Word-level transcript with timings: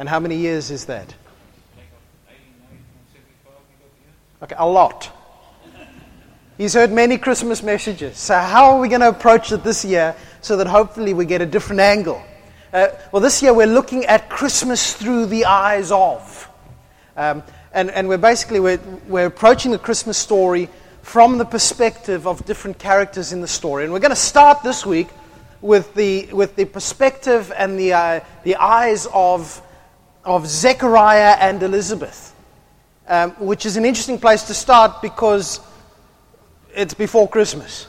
And 0.00 0.08
how 0.08 0.18
many 0.18 0.36
years 0.36 0.70
is 0.70 0.86
that? 0.86 1.14
Okay, 4.42 4.54
a 4.56 4.66
lot. 4.66 5.10
He's 6.56 6.72
heard 6.72 6.90
many 6.90 7.18
Christmas 7.18 7.62
messages. 7.62 8.16
So, 8.16 8.38
how 8.38 8.70
are 8.70 8.80
we 8.80 8.88
going 8.88 9.02
to 9.02 9.10
approach 9.10 9.52
it 9.52 9.62
this 9.62 9.84
year 9.84 10.16
so 10.40 10.56
that 10.56 10.66
hopefully 10.66 11.12
we 11.12 11.26
get 11.26 11.42
a 11.42 11.46
different 11.46 11.80
angle? 11.80 12.22
Uh, 12.72 12.88
well, 13.12 13.20
this 13.20 13.42
year 13.42 13.52
we're 13.52 13.66
looking 13.66 14.06
at 14.06 14.30
Christmas 14.30 14.94
through 14.94 15.26
the 15.26 15.44
eyes 15.44 15.92
of. 15.92 16.48
Um, 17.14 17.42
and, 17.74 17.90
and 17.90 18.08
we're 18.08 18.16
basically 18.16 18.58
we're, 18.58 18.80
we're 19.06 19.26
approaching 19.26 19.70
the 19.70 19.78
Christmas 19.78 20.16
story 20.16 20.70
from 21.02 21.36
the 21.36 21.44
perspective 21.44 22.26
of 22.26 22.46
different 22.46 22.78
characters 22.78 23.34
in 23.34 23.42
the 23.42 23.48
story. 23.48 23.84
And 23.84 23.92
we're 23.92 24.00
going 24.00 24.12
to 24.12 24.16
start 24.16 24.62
this 24.62 24.86
week 24.86 25.08
with 25.60 25.92
the, 25.92 26.26
with 26.32 26.56
the 26.56 26.64
perspective 26.64 27.52
and 27.54 27.78
the, 27.78 27.92
uh, 27.92 28.20
the 28.44 28.56
eyes 28.56 29.06
of, 29.12 29.60
of 30.24 30.46
Zechariah 30.46 31.36
and 31.40 31.62
Elizabeth, 31.62 32.34
um, 33.08 33.32
which 33.32 33.66
is 33.66 33.76
an 33.76 33.84
interesting 33.84 34.18
place 34.18 34.44
to 34.44 34.54
start 34.54 35.02
because 35.02 35.60
it's 36.74 36.94
before 36.94 37.28
Christmas. 37.28 37.86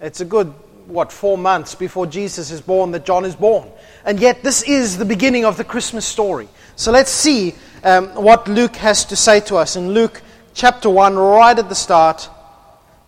It's 0.00 0.20
a 0.20 0.24
good, 0.24 0.48
what, 0.86 1.10
four 1.10 1.36
months 1.36 1.74
before 1.74 2.06
Jesus 2.06 2.50
is 2.50 2.60
born 2.60 2.92
that 2.92 3.04
John 3.04 3.24
is 3.24 3.34
born. 3.34 3.68
And 4.04 4.20
yet, 4.20 4.42
this 4.42 4.62
is 4.62 4.98
the 4.98 5.04
beginning 5.04 5.44
of 5.44 5.56
the 5.56 5.64
Christmas 5.64 6.06
story. 6.06 6.48
So 6.76 6.92
let's 6.92 7.10
see 7.10 7.54
um, 7.82 8.08
what 8.14 8.48
Luke 8.48 8.76
has 8.76 9.04
to 9.06 9.16
say 9.16 9.40
to 9.40 9.56
us 9.56 9.76
in 9.76 9.90
Luke 9.90 10.22
chapter 10.54 10.88
1, 10.88 11.16
right 11.16 11.58
at 11.58 11.68
the 11.68 11.74
start. 11.74 12.28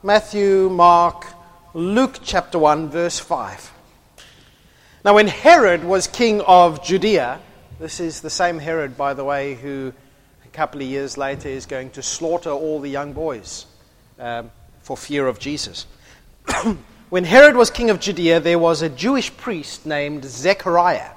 Matthew, 0.03 0.69
Mark, 0.71 1.27
Luke 1.75 2.21
chapter 2.23 2.59
1, 2.59 2.89
verse 2.91 3.19
5. 3.19 3.73
Now, 5.05 5.15
when 5.15 5.29
Herod 5.29 5.85
was 5.85 6.07
king 6.07 6.41
of 6.43 6.85
Judea, 6.85 7.41
this 7.79 8.01
is 8.01 8.21
the 8.23 8.31
same 8.31 8.59
Herod, 8.59 8.97
by 8.97 9.13
the 9.13 9.25
way, 9.25 9.55
who 9.55 9.93
a 10.45 10.49
couple 10.49 10.81
of 10.81 10.87
years 10.87 11.19
later 11.19 11.49
is 11.49 11.67
going 11.67 11.91
to 11.91 12.03
slaughter 12.03 12.51
all 12.51 12.81
the 12.81 12.89
young 12.89 13.13
boys 13.13 13.67
um, 14.19 14.51
for 14.81 14.97
fear 14.97 15.27
of 15.27 15.39
Jesus. 15.39 15.87
when 17.11 17.25
Herod 17.25 17.55
was 17.55 17.71
king 17.71 17.91
of 17.91 18.01
Judea, 18.01 18.41
there 18.41 18.59
was 18.59 18.81
a 18.81 18.89
Jewish 18.89 19.37
priest 19.37 19.85
named 19.85 20.25
Zechariah. 20.25 21.11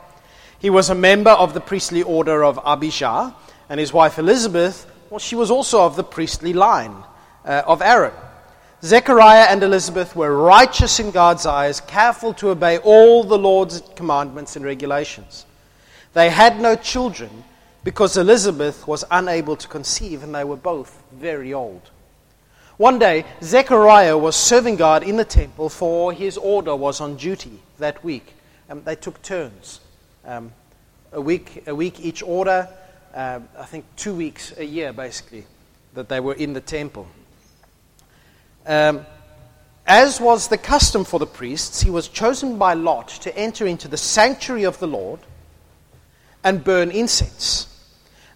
He 0.60 0.70
was 0.70 0.90
a 0.90 0.96
member 0.96 1.32
of 1.32 1.54
the 1.54 1.62
priestly 1.62 2.04
order 2.04 2.44
of 2.44 2.60
Abijah, 2.66 3.34
and 3.70 3.80
his 3.80 3.94
wife 3.94 4.20
Elizabeth, 4.20 4.86
well, 5.10 5.20
she 5.20 5.36
was 5.36 5.50
also 5.50 5.86
of 5.86 5.96
the 5.96 6.04
priestly 6.04 6.52
line 6.52 7.04
uh, 7.46 7.62
of 7.66 7.82
Aaron. 7.82 8.14
Zechariah 8.84 9.48
and 9.50 9.64
Elizabeth 9.64 10.14
were 10.14 10.36
righteous 10.36 11.00
in 11.00 11.12
God's 11.12 11.46
eyes, 11.46 11.80
careful 11.80 12.34
to 12.36 12.50
obey 12.50 12.80
all 12.80 13.24
the 13.24 13.38
Lord's 13.38 13.82
commandments 13.96 14.58
and 14.58 14.66
regulations. 14.66 15.46
They 16.20 16.30
had 16.30 16.60
no 16.60 16.76
children 16.76 17.46
because 17.86 18.18
Elizabeth 18.18 18.86
was 18.86 19.06
unable 19.10 19.56
to 19.56 19.70
conceive, 19.70 20.22
and 20.22 20.36
they 20.36 20.44
were 20.44 20.58
both 20.58 21.02
very 21.14 21.54
old. 21.54 21.92
One 22.76 23.00
day, 23.00 23.24
Zechariah 23.42 24.18
was 24.18 24.36
serving 24.36 24.76
God 24.76 25.02
in 25.04 25.16
the 25.16 25.24
temple, 25.24 25.70
for 25.70 26.12
his 26.12 26.36
order 26.38 26.76
was 26.76 27.00
on 27.00 27.16
duty 27.16 27.62
that 27.78 28.04
week. 28.04 28.34
Um, 28.70 28.84
they 28.84 28.98
took 28.98 29.22
turns. 29.22 29.80
Um, 30.26 30.52
a, 31.14 31.22
week, 31.22 31.64
a 31.68 31.74
week 31.74 32.02
each 32.02 32.22
order, 32.22 32.68
uh, 33.14 33.40
I 33.58 33.64
think 33.64 33.86
two 33.96 34.14
weeks 34.14 34.54
a 34.58 34.66
year, 34.66 34.92
basically, 34.92 35.46
that 35.94 36.10
they 36.10 36.20
were 36.20 36.34
in 36.34 36.52
the 36.52 36.60
temple. 36.60 37.08
Um, 38.66 39.06
as 39.88 40.20
was 40.20 40.50
the 40.50 40.58
custom 40.58 41.06
for 41.06 41.18
the 41.18 41.26
priests, 41.26 41.80
he 41.80 41.90
was 41.90 42.10
chosen 42.10 42.58
by 42.58 42.74
lot 42.74 43.08
to 43.22 43.34
enter 43.38 43.66
into 43.66 43.88
the 43.88 43.96
sanctuary 43.96 44.66
of 44.66 44.78
the 44.80 44.88
Lord 44.88 45.22
and 46.44 46.64
burn 46.64 46.92
incense. 46.92 47.68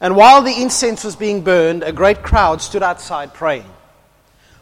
And 0.01 0.15
while 0.15 0.41
the 0.41 0.61
incense 0.61 1.03
was 1.03 1.15
being 1.15 1.43
burned, 1.43 1.83
a 1.83 1.91
great 1.91 2.23
crowd 2.23 2.61
stood 2.61 2.83
outside 2.83 3.33
praying. 3.33 3.69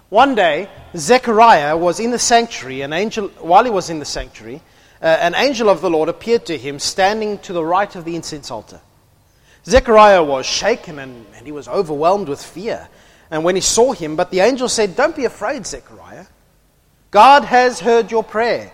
One 0.10 0.36
day, 0.36 0.70
Zechariah 0.96 1.78
was 1.78 2.00
in 2.00 2.12
the 2.12 2.20
sanctuary, 2.20 2.82
an 2.82 2.94
angel, 2.94 3.30
while 3.40 3.64
he 3.64 3.72
was 3.72 3.90
in 3.90 4.00
the 4.00 4.06
sanctuary, 4.06 4.62
uh, 5.02 5.06
an 5.06 5.34
angel 5.36 5.70
of 5.70 5.82
the 5.82 5.90
Lord 5.90 6.10
appeared 6.10 6.46
to 6.48 6.58
him 6.58 6.78
standing 6.80 7.40
to 7.40 7.54
the 7.54 7.64
right 7.64 7.96
of 7.96 8.06
the 8.06 8.16
incense 8.16 8.52
altar. 8.52 8.82
Zechariah 9.66 10.24
was 10.24 10.46
shaken 10.46 11.00
and, 11.00 11.26
and 11.36 11.46
he 11.46 11.52
was 11.52 11.68
overwhelmed 11.68 12.28
with 12.28 12.44
fear 12.44 12.88
and 13.32 13.46
when 13.46 13.56
he 13.56 13.62
saw 13.62 13.94
him, 13.94 14.18
but 14.18 14.30
the 14.30 14.42
angel 14.42 14.68
said, 14.68 14.98
Don't 14.98 15.16
be 15.16 15.24
afraid, 15.24 15.66
Zechariah. 15.66 16.26
God 17.10 17.46
has 17.46 17.80
heard 17.80 18.12
your 18.12 18.24
prayer. 18.24 18.74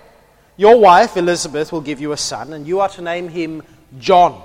Your 0.57 0.79
wife, 0.79 1.15
Elizabeth, 1.15 1.71
will 1.71 1.81
give 1.81 2.01
you 2.01 2.11
a 2.11 2.17
son, 2.17 2.53
and 2.53 2.67
you 2.67 2.79
are 2.79 2.89
to 2.89 3.03
name 3.03 3.29
him 3.29 3.61
John. 3.99 4.41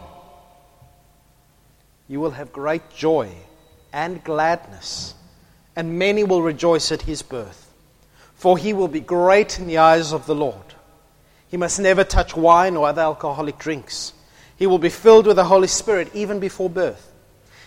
You 2.13 2.21
will 2.21 2.33
have 2.33 2.53
great 2.53 2.91
joy 2.91 3.33
and 3.91 4.23
gladness, 4.23 5.15
and 5.75 5.99
many 5.99 6.25
will 6.25 6.43
rejoice 6.43 6.93
at 6.93 7.01
his 7.01 7.23
birth, 7.23 7.73
for 8.35 8.59
he 8.59 8.75
will 8.75 8.89
be 8.89 9.01
great 9.01 9.59
in 9.59 9.67
the 9.67 9.79
eyes 9.79 10.13
of 10.13 10.27
the 10.27 10.35
Lord. 10.35 10.75
He 11.49 11.57
must 11.57 11.81
never 11.81 12.05
touch 12.05 12.37
wine 12.37 12.77
or 12.77 12.87
other 12.87 13.01
alcoholic 13.01 13.59
drinks. 13.59 14.13
He 14.57 14.67
will 14.67 14.79
be 14.79 14.91
filled 14.91 15.27
with 15.27 15.37
the 15.37 15.45
Holy 15.45 15.69
Spirit 15.69 16.15
even 16.15 16.39
before 16.39 16.69
birth 16.69 17.13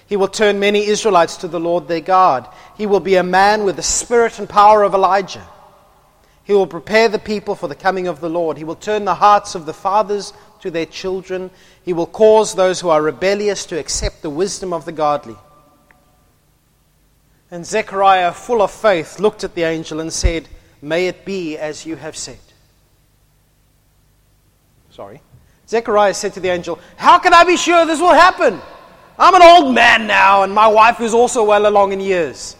he 0.07 0.15
will 0.15 0.27
turn 0.27 0.59
many 0.59 0.85
Israelites 0.85 1.37
to 1.37 1.47
the 1.47 1.59
Lord 1.59 1.87
their 1.87 2.01
God. 2.01 2.47
He 2.77 2.85
will 2.85 2.99
be 2.99 3.15
a 3.15 3.23
man 3.23 3.63
with 3.63 3.75
the 3.75 3.83
spirit 3.83 4.37
and 4.37 4.47
power 4.47 4.83
of 4.83 4.93
Elijah. 4.93 5.47
He 6.43 6.53
will 6.53 6.67
prepare 6.67 7.09
the 7.09 7.17
people 7.17 7.55
for 7.55 7.67
the 7.67 7.73
coming 7.73 8.07
of 8.07 8.19
the 8.19 8.29
Lord. 8.29 8.57
He 8.57 8.63
will 8.63 8.75
turn 8.75 9.05
the 9.05 9.15
hearts 9.15 9.55
of 9.55 9.65
the 9.65 9.73
fathers 9.73 10.31
to 10.65 10.71
their 10.71 10.85
children. 10.85 11.49
He 11.83 11.93
will 11.93 12.07
cause 12.07 12.53
those 12.53 12.81
who 12.81 12.89
are 12.89 13.01
rebellious 13.01 13.65
to 13.67 13.79
accept 13.79 14.21
the 14.21 14.29
wisdom 14.29 14.73
of 14.73 14.85
the 14.85 14.91
godly. 14.91 15.35
And 17.49 17.65
Zechariah, 17.65 18.33
full 18.33 18.61
of 18.61 18.71
faith, 18.71 19.19
looked 19.19 19.43
at 19.43 19.55
the 19.55 19.63
angel 19.63 19.99
and 19.99 20.11
said, 20.11 20.47
May 20.81 21.07
it 21.07 21.23
be 21.23 21.57
as 21.57 21.85
you 21.85 21.95
have 21.95 22.17
said. 22.17 22.39
Sorry. 24.91 25.21
Zechariah 25.67 26.13
said 26.13 26.33
to 26.33 26.39
the 26.39 26.49
angel, 26.49 26.79
How 26.97 27.19
can 27.19 27.33
I 27.33 27.43
be 27.43 27.57
sure 27.57 27.85
this 27.85 27.99
will 27.99 28.13
happen? 28.13 28.59
I'm 29.17 29.35
an 29.35 29.41
old 29.41 29.73
man 29.73 30.07
now, 30.07 30.43
and 30.43 30.53
my 30.53 30.67
wife 30.67 30.99
is 30.99 31.13
also 31.13 31.43
well 31.43 31.67
along 31.67 31.93
in 31.93 31.99
years. 31.99 32.55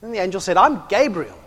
Then 0.00 0.12
the 0.12 0.18
angel 0.18 0.40
said, 0.40 0.56
I'm 0.56 0.82
Gabriel. 0.88 1.38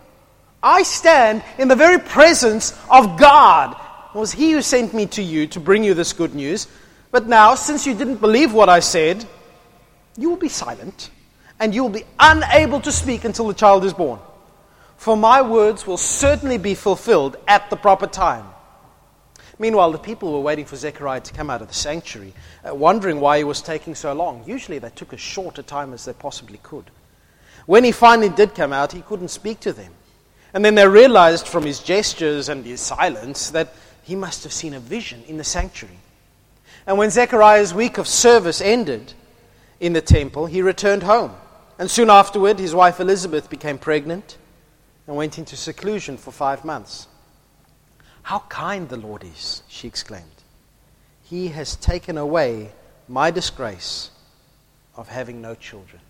I 0.62 0.82
stand 0.82 1.42
in 1.58 1.68
the 1.68 1.76
very 1.76 1.98
presence 1.98 2.72
of 2.90 3.18
God. 3.18 3.76
Was 4.18 4.32
He 4.32 4.50
who 4.50 4.62
sent 4.62 4.92
me 4.94 5.06
to 5.06 5.22
you 5.22 5.46
to 5.46 5.60
bring 5.60 5.84
you 5.84 5.94
this 5.94 6.12
good 6.12 6.34
news. 6.34 6.66
But 7.12 7.28
now, 7.28 7.54
since 7.54 7.86
you 7.86 7.94
didn't 7.94 8.16
believe 8.16 8.52
what 8.52 8.68
I 8.68 8.80
said, 8.80 9.24
you 10.16 10.28
will 10.28 10.36
be 10.36 10.48
silent, 10.48 11.10
and 11.60 11.72
you 11.72 11.84
will 11.84 11.90
be 11.90 12.04
unable 12.18 12.80
to 12.80 12.90
speak 12.90 13.24
until 13.24 13.46
the 13.46 13.54
child 13.54 13.84
is 13.84 13.94
born. 13.94 14.18
For 14.96 15.16
my 15.16 15.40
words 15.40 15.86
will 15.86 15.96
certainly 15.96 16.58
be 16.58 16.74
fulfilled 16.74 17.36
at 17.46 17.70
the 17.70 17.76
proper 17.76 18.08
time. 18.08 18.44
Meanwhile, 19.56 19.92
the 19.92 19.98
people 19.98 20.32
were 20.32 20.40
waiting 20.40 20.64
for 20.64 20.74
Zechariah 20.74 21.20
to 21.20 21.32
come 21.32 21.48
out 21.48 21.62
of 21.62 21.68
the 21.68 21.74
sanctuary, 21.74 22.34
uh, 22.68 22.74
wondering 22.74 23.20
why 23.20 23.38
he 23.38 23.44
was 23.44 23.62
taking 23.62 23.94
so 23.94 24.12
long. 24.14 24.42
Usually, 24.48 24.80
they 24.80 24.90
took 24.90 25.12
as 25.12 25.20
short 25.20 25.60
a 25.60 25.62
time 25.62 25.94
as 25.94 26.04
they 26.04 26.12
possibly 26.12 26.58
could. 26.64 26.90
When 27.66 27.84
he 27.84 27.92
finally 27.92 28.30
did 28.30 28.56
come 28.56 28.72
out, 28.72 28.90
he 28.90 29.02
couldn't 29.02 29.28
speak 29.28 29.60
to 29.60 29.72
them. 29.72 29.92
And 30.54 30.64
then 30.64 30.74
they 30.74 30.88
realized 30.88 31.46
from 31.46 31.64
his 31.64 31.80
gestures 31.80 32.48
and 32.48 32.64
his 32.64 32.80
silence 32.80 33.50
that 33.50 33.74
he 34.08 34.16
must 34.16 34.42
have 34.42 34.54
seen 34.54 34.72
a 34.72 34.80
vision 34.80 35.22
in 35.28 35.36
the 35.36 35.44
sanctuary. 35.44 35.98
And 36.86 36.96
when 36.96 37.10
Zechariah's 37.10 37.74
week 37.74 37.98
of 37.98 38.08
service 38.08 38.62
ended 38.62 39.12
in 39.80 39.92
the 39.92 40.00
temple, 40.00 40.46
he 40.46 40.62
returned 40.62 41.02
home. 41.02 41.34
And 41.78 41.90
soon 41.90 42.08
afterward, 42.08 42.58
his 42.58 42.74
wife 42.74 43.00
Elizabeth 43.00 43.50
became 43.50 43.76
pregnant 43.76 44.38
and 45.06 45.14
went 45.14 45.36
into 45.36 45.56
seclusion 45.56 46.16
for 46.16 46.32
five 46.32 46.64
months. 46.64 47.06
How 48.22 48.38
kind 48.48 48.88
the 48.88 48.96
Lord 48.96 49.24
is, 49.24 49.62
she 49.68 49.86
exclaimed. 49.86 50.24
He 51.24 51.48
has 51.48 51.76
taken 51.76 52.16
away 52.16 52.70
my 53.08 53.30
disgrace 53.30 54.10
of 54.96 55.08
having 55.08 55.42
no 55.42 55.54
children. 55.54 56.00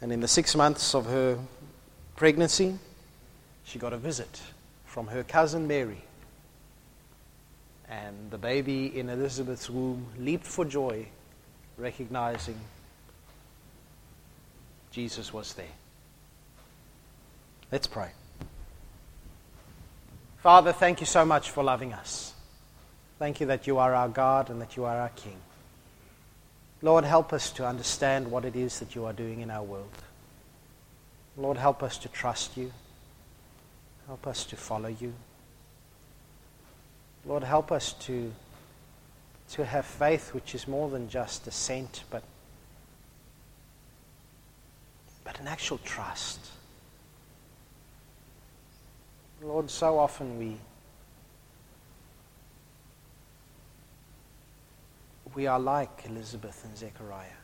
And 0.00 0.12
in 0.12 0.20
the 0.20 0.28
six 0.28 0.54
months 0.54 0.94
of 0.94 1.06
her 1.06 1.40
pregnancy, 2.14 2.78
she 3.64 3.78
got 3.78 3.92
a 3.92 3.96
visit 3.96 4.42
from 4.84 5.08
her 5.08 5.22
cousin 5.22 5.66
Mary. 5.66 6.02
And 7.88 8.30
the 8.30 8.38
baby 8.38 8.98
in 8.98 9.08
Elizabeth's 9.08 9.68
womb 9.68 10.06
leaped 10.18 10.46
for 10.46 10.64
joy, 10.64 11.06
recognizing 11.76 12.58
Jesus 14.90 15.32
was 15.32 15.52
there. 15.54 15.66
Let's 17.72 17.86
pray. 17.86 18.10
Father, 20.38 20.72
thank 20.72 21.00
you 21.00 21.06
so 21.06 21.24
much 21.24 21.50
for 21.50 21.64
loving 21.64 21.92
us. 21.92 22.34
Thank 23.18 23.40
you 23.40 23.46
that 23.46 23.66
you 23.66 23.78
are 23.78 23.94
our 23.94 24.08
God 24.08 24.50
and 24.50 24.60
that 24.60 24.76
you 24.76 24.84
are 24.84 24.96
our 24.96 25.08
King. 25.10 25.38
Lord, 26.82 27.04
help 27.04 27.32
us 27.32 27.50
to 27.52 27.66
understand 27.66 28.30
what 28.30 28.44
it 28.44 28.54
is 28.54 28.78
that 28.80 28.94
you 28.94 29.06
are 29.06 29.12
doing 29.12 29.40
in 29.40 29.50
our 29.50 29.62
world. 29.62 29.88
Lord, 31.36 31.56
help 31.56 31.82
us 31.82 31.96
to 31.98 32.08
trust 32.08 32.56
you. 32.56 32.72
Help 34.06 34.26
us 34.26 34.44
to 34.46 34.56
follow 34.56 34.88
you. 34.88 35.14
Lord, 37.26 37.42
help 37.42 37.72
us 37.72 37.94
to, 38.00 38.32
to 39.50 39.64
have 39.64 39.86
faith 39.86 40.34
which 40.34 40.54
is 40.54 40.68
more 40.68 40.90
than 40.90 41.08
just 41.08 41.46
assent, 41.46 42.04
but, 42.10 42.22
but 45.24 45.40
an 45.40 45.48
actual 45.48 45.78
trust. 45.78 46.40
Lord, 49.42 49.70
so 49.70 49.98
often 49.98 50.38
we 50.38 50.56
we 55.34 55.46
are 55.46 55.58
like 55.58 56.04
Elizabeth 56.06 56.64
and 56.64 56.76
Zechariah. 56.76 57.43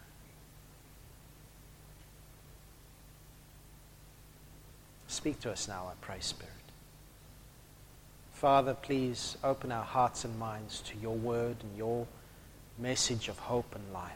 Speak 5.11 5.41
to 5.41 5.51
us 5.51 5.67
now, 5.67 5.91
I 5.91 5.95
pray, 6.01 6.19
Spirit. 6.21 6.55
Father, 8.33 8.75
please 8.75 9.37
open 9.43 9.73
our 9.73 9.85
hearts 9.85 10.25
and 10.25 10.39
minds 10.39 10.81
to 10.83 10.97
your 10.99 11.17
word 11.17 11.57
and 11.63 11.77
your 11.77 12.07
message 12.79 13.29
of 13.29 13.37
hope 13.41 13.75
and 13.75 13.93
life. 13.93 14.13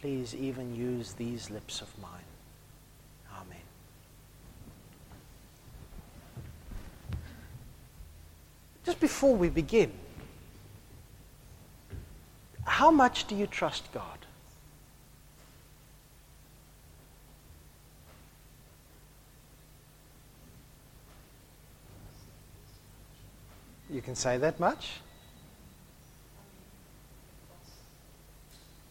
Please 0.00 0.34
even 0.34 0.74
use 0.74 1.12
these 1.12 1.50
lips 1.50 1.80
of 1.82 1.88
mine. 2.02 2.10
Amen. 3.32 3.56
Just 8.84 8.98
before 8.98 9.36
we 9.36 9.50
begin, 9.50 9.92
how 12.64 12.90
much 12.90 13.28
do 13.28 13.36
you 13.36 13.46
trust 13.46 13.90
God? 13.92 14.23
You 23.94 24.02
can 24.02 24.16
say 24.16 24.38
that 24.38 24.58
much? 24.58 24.90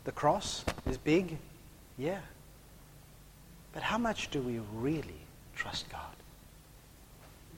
The 0.05 0.13
cross 0.13 0.63
is 0.89 0.97
big? 0.97 1.37
Yeah. 1.97 2.21
But 3.73 3.83
how 3.83 3.97
much 3.97 4.31
do 4.31 4.41
we 4.41 4.61
really 4.73 5.19
trust 5.57 5.89
God? 5.89 5.99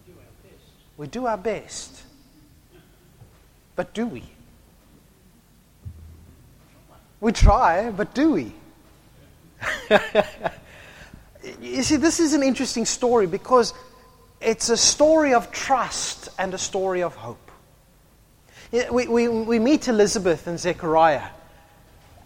We 0.07 0.13
do 0.13 0.19
our 0.19 0.25
best. 0.49 0.71
We 0.97 1.07
do 1.07 1.25
our 1.27 1.37
best. 1.37 2.01
But 3.75 3.93
do 3.93 4.07
we? 4.07 4.23
We 7.21 7.31
try, 7.31 7.91
but 7.91 8.15
do 8.15 8.31
we? 8.31 8.53
you 11.61 11.83
see, 11.83 11.97
this 11.97 12.19
is 12.19 12.33
an 12.33 12.41
interesting 12.41 12.85
story 12.85 13.27
because 13.27 13.75
it's 14.45 14.69
a 14.69 14.77
story 14.77 15.33
of 15.33 15.51
trust 15.51 16.29
and 16.37 16.53
a 16.53 16.57
story 16.57 17.01
of 17.01 17.15
hope. 17.15 17.51
We, 18.91 19.07
we, 19.07 19.27
we 19.27 19.59
meet 19.59 19.87
Elizabeth 19.87 20.47
and 20.47 20.59
Zechariah, 20.59 21.29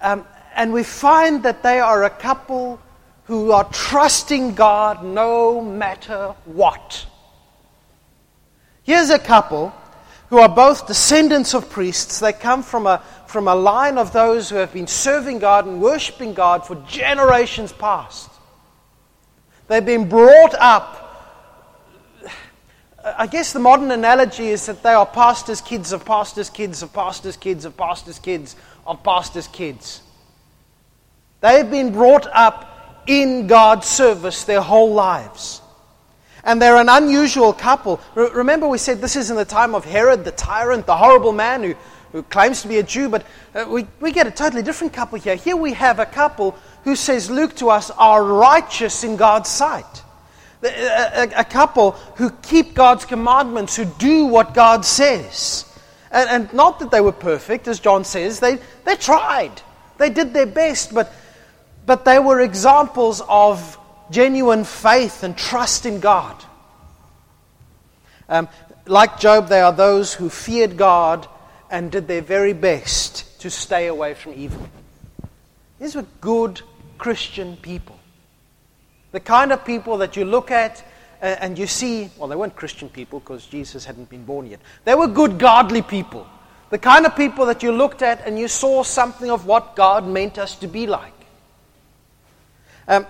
um, 0.01 0.25
and 0.56 0.74
we 0.74 0.83
find 0.83 1.44
that 1.44 1.63
they 1.63 1.80
are 1.80 2.04
a 2.04 2.10
couple 2.10 2.80
who 3.25 3.51
are 3.51 3.63
trusting 3.71 4.56
God 4.56 5.04
no 5.04 5.62
matter 5.62 6.36
what. 6.45 7.06
Here's 8.83 9.12
a 9.12 9.19
couple 9.19 9.74
who 10.30 10.39
are 10.39 10.50
both 10.50 10.88
descendants 10.88 11.54
of 11.54 11.69
priests. 11.69 12.19
They 12.19 12.33
come 12.33 12.63
from 12.63 12.86
a, 12.86 13.04
from 13.27 13.48
a 13.48 13.56
line 13.56 13.98
of 13.98 14.12
those 14.12 14.50
who 14.50 14.57
have 14.57 14.74
been 14.74 14.88
serving 14.88 15.39
God 15.39 15.68
and 15.68 15.81
worshiping 15.81 16.33
God 16.33 16.66
for 16.66 16.75
generations 16.88 17.71
past. 17.71 18.30
They've 19.68 19.86
been 19.86 20.10
brought 20.10 20.56
up 20.56 20.99
I 23.19 23.27
guess 23.27 23.51
the 23.51 23.60
modern 23.60 23.92
analogy 23.92 24.48
is 24.48 24.66
that 24.68 24.81
they 24.81 24.94
are 24.94 25.06
pastors' 25.06 25.60
kids 25.60 25.92
of 25.92 26.06
pastors' 26.06 26.50
kids 26.50 26.81
of 26.81 26.94
pastors' 26.94 27.36
kids 27.36 27.66
of 27.66 27.75
pastors' 27.75 28.18
kids 28.18 28.56
of 28.88 29.04
pastors' 29.04 29.50
kids. 29.50 30.01
They've 31.42 31.69
been 31.69 31.92
brought 31.92 32.27
up 32.31 33.04
in 33.07 33.48
God's 33.48 33.88
service 33.88 34.45
their 34.45 34.62
whole 34.62 34.94
lives. 34.94 35.62
And 36.45 36.62
they're 36.62 36.77
an 36.77 36.88
unusual 36.88 37.51
couple. 37.51 38.00
remember, 38.16 38.69
we 38.69 38.77
said 38.77 39.01
this 39.01 39.18
is 39.18 39.30
in 39.30 39.36
the 39.36 39.44
time 39.44 39.75
of 39.75 39.83
Herod, 39.83 40.24
the 40.24 40.31
tyrant, 40.31 40.86
the 40.86 40.95
horrible 40.95 41.33
man 41.33 41.62
who, 41.62 41.75
who 42.13 42.24
claims 42.24 42.62
to 42.62 42.69
be 42.69 42.77
a 42.77 42.83
Jew, 42.83 43.10
but 43.10 43.25
uh, 43.54 43.66
we, 43.68 43.86
we 44.00 44.13
get 44.13 44.27
a 44.27 44.31
totally 44.31 44.63
different 44.63 44.94
couple 44.94 45.19
here. 45.19 45.36
Here 45.36 45.57
we 45.57 45.74
have 45.74 46.00
a 46.00 46.06
couple 46.06 46.57
who 46.86 46.95
says 46.95 47.30
Luke 47.30 47.54
to 47.57 47.69
us 47.69 47.92
are 47.92 48.24
righteous 48.24 49.04
in 49.04 49.18
God's 49.18 49.50
sight. 49.50 50.04
A, 50.62 51.46
couple 51.46 51.92
who 52.16 52.32
keep 52.32 52.74
God's 52.74 53.06
commandments, 53.06 53.76
who 53.76 53.86
do 53.86 54.26
what 54.26 54.54
God 54.54 54.84
says. 54.84 55.66
And, 56.12 56.30
and 56.30 56.54
not 56.54 56.80
that 56.80 56.92
they 56.92 57.02
were 57.02 57.14
perfect, 57.14 57.68
as 57.68 57.80
John 57.80 58.04
says, 58.04 58.40
they, 58.40 58.58
they 58.84 58.96
tried. 58.96 59.62
They 59.98 60.10
did 60.10 60.34
their 60.34 60.46
best, 60.46 60.94
but, 60.94 61.14
but 61.86 62.04
they 62.04 62.20
were 62.20 62.42
examples 62.42 63.22
of 63.30 63.78
genuine 64.12 64.64
faith 64.64 65.24
and 65.24 65.38
trust 65.38 65.86
in 65.86 66.00
God. 66.00 66.36
Um, 68.28 68.48
like 68.86 69.20
Job, 69.20 69.50
they 69.50 69.62
are 69.62 69.74
those 69.74 70.14
who 70.14 70.30
feared 70.30 70.78
God 70.78 71.28
and 71.70 71.92
did 71.92 72.08
their 72.08 72.22
very 72.22 72.54
best 72.54 73.40
to 73.42 73.50
stay 73.50 73.88
away 73.88 74.14
from 74.14 74.34
evil. 74.34 74.68
These 75.80 75.96
were 75.96 76.06
good 76.22 76.62
Christian 76.98 77.56
people. 77.58 77.99
The 79.12 79.20
kind 79.20 79.52
of 79.52 79.66
people 79.66 79.98
that 79.98 80.16
you 80.16 80.26
look 80.26 80.52
at 80.52 80.84
and 81.22 81.58
you 81.58 81.68
see, 81.68 82.10
well, 82.18 82.30
they 82.30 82.36
weren't 82.36 82.56
Christian 82.56 82.90
people 82.90 83.20
because 83.20 83.46
Jesus 83.46 83.86
hadn't 83.86 84.10
been 84.10 84.24
born 84.24 84.46
yet. 84.46 84.60
They 84.86 84.96
were 84.96 85.08
good, 85.08 85.38
godly 85.38 85.82
people. 85.82 86.28
The 86.70 86.78
kind 86.78 87.06
of 87.06 87.16
people 87.16 87.48
that 87.48 87.64
you 87.64 87.72
looked 87.72 88.02
at 88.02 88.26
and 88.26 88.38
you 88.38 88.48
saw 88.48 88.84
something 88.84 89.30
of 89.30 89.46
what 89.46 89.76
God 89.76 90.08
meant 90.08 90.38
us 90.38 90.56
to 90.58 90.68
be 90.68 90.88
like. 90.88 91.14
Um, 92.88 93.06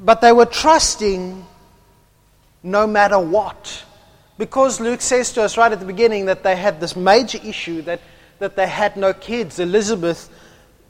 but 0.00 0.20
they 0.20 0.32
were 0.32 0.46
trusting 0.46 1.44
no 2.62 2.86
matter 2.86 3.18
what. 3.18 3.84
Because 4.38 4.80
Luke 4.80 5.00
says 5.00 5.32
to 5.32 5.42
us 5.42 5.58
right 5.58 5.72
at 5.72 5.80
the 5.80 5.86
beginning 5.86 6.26
that 6.26 6.44
they 6.44 6.54
had 6.54 6.80
this 6.80 6.94
major 6.94 7.38
issue 7.42 7.82
that, 7.82 8.00
that 8.38 8.54
they 8.54 8.68
had 8.68 8.96
no 8.96 9.12
kids. 9.12 9.58
Elizabeth 9.58 10.30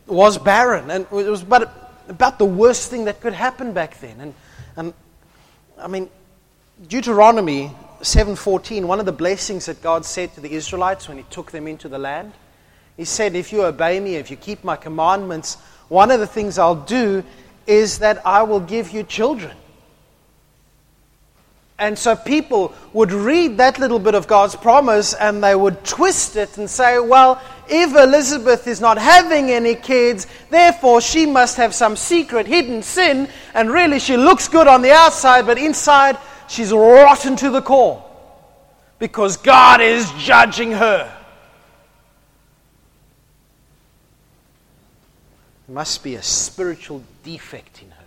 was 0.06 0.36
barren. 0.36 0.90
And 0.90 1.06
it 1.10 1.30
was 1.30 1.42
but 1.42 1.87
about 2.08 2.38
the 2.38 2.44
worst 2.44 2.90
thing 2.90 3.04
that 3.04 3.20
could 3.20 3.32
happen 3.32 3.72
back 3.72 4.00
then. 4.00 4.20
And, 4.20 4.34
and 4.76 4.94
I 5.78 5.88
mean, 5.88 6.08
Deuteronomy 6.88 7.70
7:14, 8.00 8.84
one 8.84 9.00
of 9.00 9.06
the 9.06 9.12
blessings 9.12 9.66
that 9.66 9.82
God 9.82 10.04
said 10.04 10.34
to 10.34 10.40
the 10.40 10.52
Israelites 10.52 11.08
when 11.08 11.18
He 11.18 11.24
took 11.24 11.50
them 11.50 11.66
into 11.66 11.88
the 11.88 11.98
land, 11.98 12.32
He 12.96 13.04
said, 13.04 13.34
"If 13.34 13.52
you 13.52 13.64
obey 13.64 14.00
me, 14.00 14.16
if 14.16 14.30
you 14.30 14.36
keep 14.36 14.64
my 14.64 14.76
commandments, 14.76 15.56
one 15.88 16.10
of 16.10 16.20
the 16.20 16.26
things 16.26 16.58
I'll 16.58 16.74
do 16.74 17.24
is 17.66 17.98
that 17.98 18.24
I 18.26 18.42
will 18.42 18.60
give 18.60 18.90
you 18.90 19.02
children." 19.02 19.56
And 21.78 21.96
so 21.96 22.16
people 22.16 22.74
would 22.92 23.12
read 23.12 23.58
that 23.58 23.78
little 23.78 24.00
bit 24.00 24.16
of 24.16 24.26
God's 24.26 24.56
promise 24.56 25.14
and 25.14 25.42
they 25.42 25.54
would 25.54 25.84
twist 25.84 26.34
it 26.34 26.58
and 26.58 26.68
say, 26.68 26.98
well, 26.98 27.40
if 27.68 27.94
Elizabeth 27.94 28.66
is 28.66 28.80
not 28.80 28.98
having 28.98 29.50
any 29.50 29.74
kids, 29.74 30.26
therefore 30.50 31.00
she 31.00 31.26
must 31.26 31.56
have 31.56 31.74
some 31.74 31.96
secret 31.96 32.46
hidden 32.46 32.82
sin, 32.82 33.28
and 33.54 33.70
really 33.70 33.98
she 33.98 34.16
looks 34.16 34.48
good 34.48 34.66
on 34.66 34.82
the 34.82 34.92
outside, 34.92 35.46
but 35.46 35.58
inside 35.58 36.16
she's 36.48 36.72
rotten 36.72 37.36
to 37.36 37.50
the 37.50 37.62
core 37.62 38.04
because 38.98 39.36
God 39.36 39.80
is 39.80 40.10
judging 40.18 40.72
her. 40.72 41.14
There 45.66 45.74
must 45.74 46.02
be 46.02 46.14
a 46.14 46.22
spiritual 46.22 47.02
defect 47.22 47.82
in 47.82 47.90
her. 47.90 48.04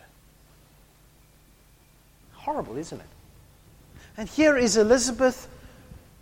Horrible, 2.33 2.77
isn't 2.77 2.99
it? 2.99 3.05
And 4.17 4.27
here 4.27 4.57
is 4.57 4.77
Elizabeth 4.77 5.47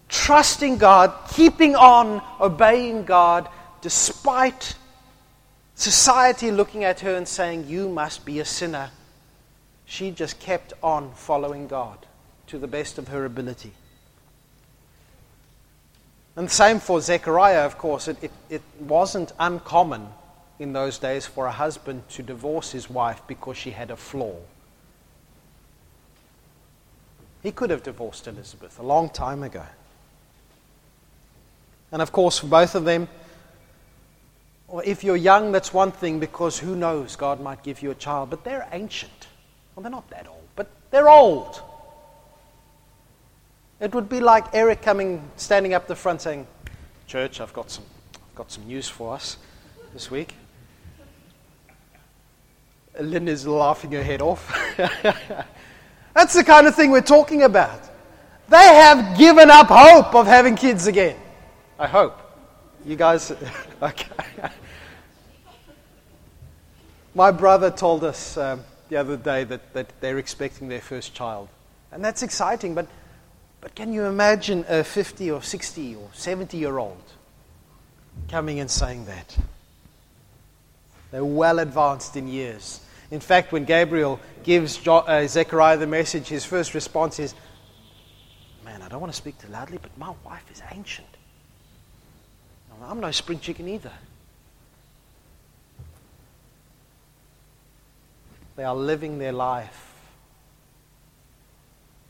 trusting 0.10 0.78
God, 0.78 1.14
keeping 1.32 1.76
on 1.76 2.22
obeying 2.42 3.06
God 3.06 3.48
despite 3.82 4.76
society 5.76 6.52
looking 6.52 6.84
at 6.84 7.00
her 7.00 7.16
and 7.16 7.28
saying, 7.28 7.68
You 7.68 7.88
must 7.88 8.26
be 8.26 8.40
a 8.40 8.46
sinner. 8.46 8.92
She 9.86 10.12
just 10.12 10.40
kept 10.40 10.74
on 10.84 11.14
following 11.14 11.68
God 11.68 12.06
to 12.48 12.60
the 12.60 12.68
best 12.68 12.98
of 12.98 13.08
her 13.08 13.26
ability. 13.26 13.72
And 16.36 16.48
the 16.48 16.52
same 16.52 16.80
for 16.80 17.02
Zechariah, 17.02 17.66
of 17.66 17.78
course. 17.78 18.08
It, 18.08 18.24
it, 18.24 18.32
it 18.50 18.62
wasn't 18.80 19.34
uncommon 19.40 20.08
in 20.58 20.74
those 20.74 20.98
days 20.98 21.26
for 21.26 21.48
a 21.48 21.52
husband 21.52 22.08
to 22.10 22.24
divorce 22.24 22.72
his 22.72 22.90
wife 22.90 23.22
because 23.28 23.58
she 23.58 23.72
had 23.72 23.92
a 23.92 23.96
flaw. 23.96 24.36
He 27.42 27.52
could 27.52 27.70
have 27.70 27.84
divorced 27.84 28.28
Elizabeth 28.28 28.80
a 28.80 28.84
long 28.84 29.10
time 29.10 29.44
ago. 29.44 29.64
And 31.92 32.02
of 32.02 32.12
course, 32.12 32.40
for 32.40 32.48
both 32.48 32.76
of 32.76 32.86
them, 32.86 33.08
or 34.68 34.84
if 34.84 35.04
you're 35.04 35.16
young, 35.16 35.52
that's 35.52 35.74
one 35.74 35.92
thing 35.92 36.20
because 36.20 36.60
who 36.60 36.76
knows, 36.76 37.16
God 37.16 37.42
might 37.42 37.64
give 37.64 37.82
you 37.82 37.90
a 37.92 37.96
child. 37.96 38.30
But 38.30 38.44
they're 38.44 38.68
ancient. 38.72 39.28
Well, 39.76 39.82
they're 39.82 39.92
not 39.92 40.10
that 40.12 40.28
old, 40.28 40.48
but 40.56 40.70
they're 40.92 41.10
old. 41.10 41.62
It 43.80 43.96
would 43.96 44.10
be 44.10 44.20
like 44.20 44.46
Eric 44.54 44.82
coming, 44.82 45.30
standing 45.38 45.74
up 45.74 45.88
the 45.88 45.96
front 45.96 46.22
saying, 46.22 46.46
Church, 47.08 47.42
I've 47.42 47.54
got 47.54 47.72
some, 47.72 47.86
I've 48.14 48.36
got 48.36 48.52
some 48.52 48.68
news 48.68 48.88
for 48.88 49.16
us 49.16 49.38
this 49.94 50.12
week. 50.12 50.36
Lynn 53.00 53.28
is 53.28 53.48
laughing 53.48 53.92
her 53.94 54.04
head 54.04 54.22
off. 54.22 54.54
That's 56.14 56.34
the 56.34 56.44
kind 56.44 56.68
of 56.68 56.76
thing 56.76 56.92
we're 56.92 57.02
talking 57.02 57.44
about. 57.44 57.82
They 58.50 58.58
have 58.58 59.18
given 59.18 59.50
up 59.50 59.68
hope 59.70 60.14
of 60.14 60.28
having 60.28 60.56
kids 60.56 60.88
again. 60.88 61.16
I 61.80 61.88
hope. 61.88 62.20
You 62.86 62.98
guys, 62.98 63.32
okay. 63.82 64.50
My 67.16 67.32
brother 67.32 67.72
told 67.72 68.04
us 68.04 68.36
um, 68.36 68.66
the 68.90 68.98
other 68.98 69.16
day 69.16 69.46
that, 69.46 69.74
that 69.74 70.02
they're 70.02 70.18
expecting 70.18 70.68
their 70.68 70.82
first 70.82 71.14
child. 71.14 71.48
And 71.94 72.04
that's 72.04 72.22
exciting, 72.22 72.76
but, 72.76 72.88
but 73.62 73.76
can 73.76 73.94
you 73.94 74.04
imagine 74.04 74.66
a 74.68 74.84
50 74.84 75.32
or 75.32 75.42
60 75.42 75.96
or 75.96 76.10
70 76.12 76.58
year 76.58 76.78
old 76.78 77.02
coming 78.28 78.60
and 78.60 78.70
saying 78.70 79.06
that? 79.06 79.38
They're 81.12 81.24
well 81.24 81.60
advanced 81.60 82.18
in 82.18 82.28
years. 82.28 82.82
In 83.10 83.22
fact, 83.22 83.54
when 83.54 83.64
Gabriel 83.64 84.20
gives 84.44 84.76
jo- 84.76 84.98
uh, 84.98 85.26
Zechariah 85.28 85.78
the 85.78 85.88
message, 85.88 86.28
his 86.28 86.44
first 86.44 86.74
response 86.74 87.20
is, 87.20 87.34
Man, 88.66 88.82
I 88.82 88.90
don't 88.90 89.00
want 89.00 89.14
to 89.14 89.18
speak 89.18 89.40
too 89.40 89.48
loudly, 89.48 89.80
but 89.82 89.98
my 89.98 90.14
wife 90.26 90.44
is 90.52 90.62
ancient. 90.72 91.08
I'm 92.84 93.00
no 93.00 93.12
spring 93.12 93.40
chicken 93.40 93.68
either. 93.68 93.92
They 98.56 98.64
are 98.64 98.76
living 98.76 99.20
their 99.20 99.32
life 99.32 99.90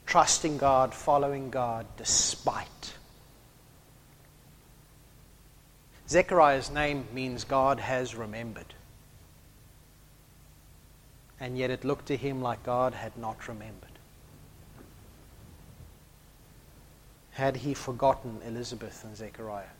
trusting 0.09 0.57
God, 0.57 0.95
following 0.95 1.51
God, 1.51 1.85
despite. 1.95 2.95
Zechariah's 6.07 6.71
name 6.71 7.05
means 7.13 7.43
God 7.43 7.79
has 7.79 8.15
remembered. 8.15 8.73
And 11.39 11.59
yet 11.59 11.69
it 11.69 11.85
looked 11.85 12.07
to 12.07 12.17
him 12.17 12.41
like 12.41 12.63
God 12.63 12.95
had 12.95 13.15
not 13.17 13.47
remembered. 13.47 13.91
Had 17.33 17.57
he 17.57 17.75
forgotten 17.75 18.39
Elizabeth 18.43 19.03
and 19.03 19.15
Zechariah? 19.15 19.75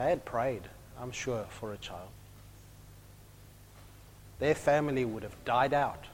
They 0.00 0.08
had 0.08 0.24
prayed, 0.24 0.62
I'm 0.98 1.12
sure, 1.12 1.44
for 1.50 1.74
a 1.74 1.76
child. 1.76 2.08
Their 4.38 4.54
family 4.54 5.04
would 5.04 5.22
have 5.22 5.44
died 5.44 5.74
out. 5.74 6.06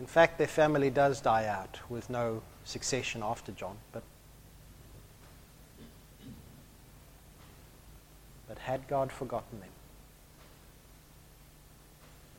In 0.00 0.06
fact, 0.06 0.36
their 0.36 0.48
family 0.48 0.90
does 0.90 1.20
die 1.20 1.46
out 1.46 1.78
with 1.88 2.10
no 2.10 2.42
succession 2.64 3.22
after 3.22 3.52
John, 3.52 3.76
but 3.92 4.02
but 8.48 8.58
had 8.58 8.88
God 8.88 9.12
forgotten 9.12 9.60
them? 9.60 9.70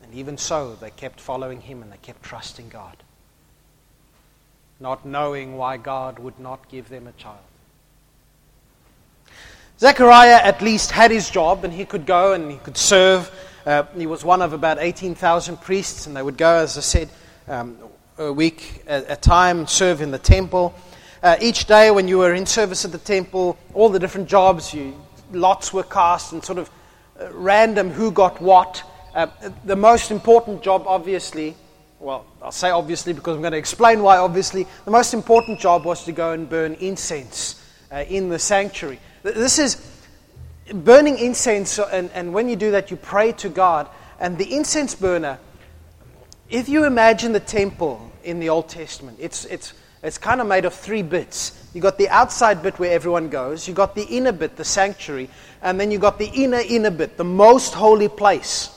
And 0.02 0.12
even 0.12 0.36
so, 0.36 0.74
they 0.74 0.90
kept 0.90 1.18
following 1.18 1.62
him 1.62 1.82
and 1.82 1.90
they 1.90 1.96
kept 2.02 2.22
trusting 2.22 2.68
God, 2.68 2.98
not 4.78 5.06
knowing 5.06 5.56
why 5.56 5.78
God 5.78 6.18
would 6.18 6.38
not 6.38 6.68
give 6.68 6.90
them 6.90 7.06
a 7.06 7.12
child. 7.12 7.49
Zechariah 9.80 10.42
at 10.42 10.60
least 10.60 10.90
had 10.90 11.10
his 11.10 11.30
job 11.30 11.64
and 11.64 11.72
he 11.72 11.86
could 11.86 12.04
go 12.04 12.34
and 12.34 12.50
he 12.50 12.58
could 12.58 12.76
serve. 12.76 13.30
Uh, 13.64 13.84
he 13.96 14.06
was 14.06 14.22
one 14.22 14.42
of 14.42 14.52
about 14.52 14.76
18,000 14.78 15.58
priests, 15.58 16.06
and 16.06 16.14
they 16.14 16.22
would 16.22 16.36
go, 16.36 16.56
as 16.56 16.76
I 16.76 16.82
said, 16.82 17.08
um, 17.48 17.78
a 18.18 18.30
week 18.30 18.82
at 18.86 19.10
a 19.10 19.16
time, 19.16 19.66
serve 19.66 20.02
in 20.02 20.10
the 20.10 20.18
temple. 20.18 20.74
Uh, 21.22 21.36
each 21.40 21.64
day, 21.64 21.90
when 21.90 22.08
you 22.08 22.18
were 22.18 22.34
in 22.34 22.44
service 22.44 22.84
at 22.84 22.92
the 22.92 22.98
temple, 22.98 23.56
all 23.72 23.88
the 23.88 23.98
different 23.98 24.28
jobs, 24.28 24.74
you, 24.74 24.94
lots 25.32 25.72
were 25.72 25.82
cast 25.82 26.34
and 26.34 26.44
sort 26.44 26.58
of 26.58 26.70
uh, 27.18 27.32
random 27.32 27.88
who 27.88 28.12
got 28.12 28.38
what. 28.38 28.82
Uh, 29.14 29.28
the 29.64 29.76
most 29.76 30.10
important 30.10 30.62
job, 30.62 30.84
obviously, 30.86 31.56
well, 32.00 32.26
I'll 32.42 32.52
say 32.52 32.68
obviously 32.68 33.14
because 33.14 33.34
I'm 33.34 33.42
going 33.42 33.52
to 33.52 33.58
explain 33.58 34.02
why 34.02 34.18
obviously, 34.18 34.66
the 34.84 34.90
most 34.90 35.14
important 35.14 35.58
job 35.58 35.86
was 35.86 36.04
to 36.04 36.12
go 36.12 36.32
and 36.32 36.50
burn 36.50 36.74
incense 36.74 37.62
uh, 37.90 38.04
in 38.08 38.28
the 38.28 38.38
sanctuary. 38.38 39.00
This 39.22 39.58
is 39.58 39.76
burning 40.72 41.18
incense, 41.18 41.78
and, 41.78 42.10
and 42.14 42.32
when 42.32 42.48
you 42.48 42.56
do 42.56 42.70
that, 42.70 42.90
you 42.90 42.96
pray 42.96 43.32
to 43.32 43.48
God. 43.48 43.88
And 44.18 44.38
the 44.38 44.54
incense 44.54 44.94
burner, 44.94 45.38
if 46.48 46.68
you 46.68 46.84
imagine 46.84 47.32
the 47.32 47.40
temple 47.40 48.10
in 48.24 48.40
the 48.40 48.48
Old 48.48 48.68
Testament, 48.68 49.18
it's, 49.20 49.44
it's, 49.46 49.74
it's 50.02 50.16
kind 50.16 50.40
of 50.40 50.46
made 50.46 50.64
of 50.64 50.74
three 50.74 51.02
bits. 51.02 51.68
You've 51.74 51.82
got 51.82 51.98
the 51.98 52.08
outside 52.08 52.62
bit 52.62 52.78
where 52.78 52.92
everyone 52.92 53.28
goes, 53.28 53.68
you've 53.68 53.76
got 53.76 53.94
the 53.94 54.04
inner 54.04 54.32
bit, 54.32 54.56
the 54.56 54.64
sanctuary, 54.64 55.28
and 55.62 55.78
then 55.78 55.90
you've 55.90 56.00
got 56.00 56.18
the 56.18 56.28
inner, 56.28 56.60
inner 56.66 56.90
bit, 56.90 57.16
the 57.16 57.24
most 57.24 57.74
holy 57.74 58.08
place, 58.08 58.70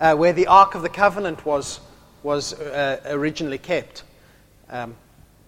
uh, 0.00 0.14
where 0.14 0.32
the 0.32 0.46
Ark 0.46 0.74
of 0.74 0.82
the 0.82 0.88
Covenant 0.88 1.44
was, 1.44 1.80
was 2.22 2.54
uh, 2.54 3.00
originally 3.06 3.58
kept. 3.58 4.02
Um, 4.70 4.96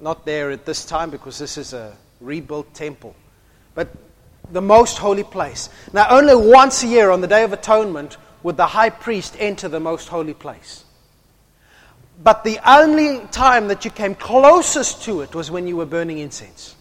not 0.00 0.25
there 0.26 0.50
at 0.50 0.64
this 0.64 0.85
time 0.85 1.11
because 1.11 1.38
this 1.38 1.59
is 1.59 1.73
a 1.73 1.97
rebuilt 2.21 2.73
temple 2.75 3.16
but 3.78 3.94
the 4.50 4.61
most 4.61 4.99
holy 4.99 5.23
place. 5.23 5.68
Now, 5.92 6.08
only 6.11 6.35
once 6.35 6.82
a 6.82 6.88
year 6.88 7.11
on 7.11 7.20
the 7.20 7.28
Day 7.28 7.44
of 7.44 7.52
Atonement 7.52 8.16
would 8.42 8.56
the 8.56 8.66
high 8.66 8.90
priest 8.90 9.37
enter 9.38 9.68
the 9.68 9.78
most 9.78 10.08
holy 10.08 10.35
place. 10.35 10.85
But 12.20 12.42
the 12.42 12.58
only 12.68 13.25
time 13.28 13.68
that 13.68 13.85
you 13.85 13.92
came 13.92 14.16
closest 14.16 15.04
to 15.04 15.20
it 15.20 15.32
was 15.32 15.52
when 15.52 15.68
you 15.68 15.76
were 15.76 15.87
burning 15.87 16.18
incense. 16.18 16.75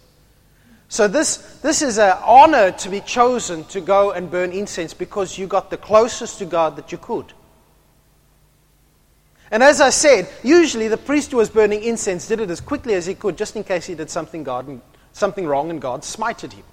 So, 0.88 1.06
this, 1.06 1.36
this 1.62 1.82
is 1.82 1.98
an 1.98 2.18
honor 2.24 2.72
to 2.72 2.88
be 2.88 3.00
chosen 3.00 3.62
to 3.66 3.80
go 3.80 4.10
and 4.10 4.28
burn 4.28 4.50
incense 4.50 4.92
because 4.92 5.38
you 5.38 5.46
got 5.46 5.70
the 5.70 5.76
closest 5.76 6.40
to 6.40 6.46
God 6.46 6.74
that 6.74 6.90
you 6.90 6.98
could. 6.98 7.32
And 9.52 9.62
as 9.62 9.80
I 9.80 9.90
said, 9.90 10.28
usually 10.42 10.88
the 10.88 10.96
priest 10.96 11.30
who 11.30 11.36
was 11.36 11.48
burning 11.48 11.84
incense 11.84 12.26
did 12.26 12.40
it 12.40 12.50
as 12.50 12.60
quickly 12.60 12.94
as 12.94 13.06
he 13.06 13.14
could, 13.14 13.38
just 13.38 13.54
in 13.54 13.62
case 13.62 13.86
he 13.86 13.94
did 13.94 14.10
something, 14.10 14.42
God, 14.42 14.80
something 15.12 15.46
wrong 15.46 15.70
and 15.70 15.80
God 15.80 16.02
smited 16.02 16.54
him. 16.54 16.64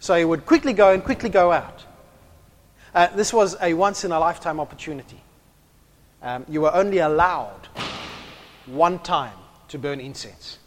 So 0.00 0.14
he 0.14 0.24
would 0.24 0.46
quickly 0.46 0.72
go 0.72 0.92
and 0.92 1.02
quickly 1.02 1.28
go 1.28 1.52
out. 1.52 1.84
Uh, 2.94 3.08
this 3.14 3.32
was 3.32 3.56
a 3.60 3.74
once 3.74 4.04
in 4.04 4.12
a 4.12 4.18
lifetime 4.18 4.60
opportunity. 4.60 5.20
Um, 6.22 6.44
you 6.48 6.60
were 6.60 6.74
only 6.74 6.98
allowed 6.98 7.68
one 8.66 8.98
time 8.98 9.36
to 9.68 9.78
burn 9.78 10.00
incense. 10.00 10.58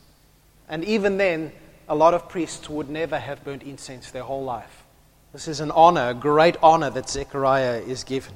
And 0.69 0.83
even 0.85 1.17
then, 1.17 1.51
a 1.89 1.95
lot 1.95 2.13
of 2.13 2.29
priests 2.29 2.69
would 2.69 2.89
never 2.89 3.19
have 3.19 3.43
burned 3.43 3.63
incense 3.63 4.11
their 4.11 4.23
whole 4.23 4.43
life. 4.43 4.83
This 5.33 5.47
is 5.47 5.59
an 5.59 5.71
honor, 5.71 6.09
a 6.09 6.13
great 6.13 6.55
honor 6.61 6.89
that 6.89 7.09
Zechariah 7.09 7.81
is 7.81 8.03
given. 8.03 8.33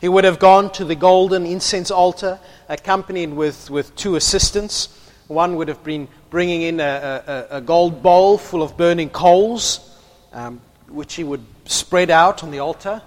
He 0.00 0.08
would 0.08 0.24
have 0.24 0.38
gone 0.38 0.70
to 0.72 0.84
the 0.84 0.94
golden 0.94 1.46
incense 1.46 1.90
altar, 1.90 2.38
accompanied 2.68 3.30
with, 3.30 3.70
with 3.70 3.94
two 3.96 4.16
assistants. 4.16 4.88
One 5.26 5.56
would 5.56 5.68
have 5.68 5.82
been 5.82 6.08
bringing 6.30 6.62
in 6.62 6.80
a, 6.80 7.46
a, 7.50 7.56
a 7.56 7.60
gold 7.60 8.02
bowl 8.02 8.38
full 8.38 8.62
of 8.62 8.76
burning 8.76 9.10
coals, 9.10 9.96
um, 10.32 10.60
which 10.88 11.14
he 11.14 11.24
would 11.24 11.44
spread 11.64 12.10
out 12.10 12.42
on 12.42 12.50
the 12.50 12.58
altar, 12.58 13.02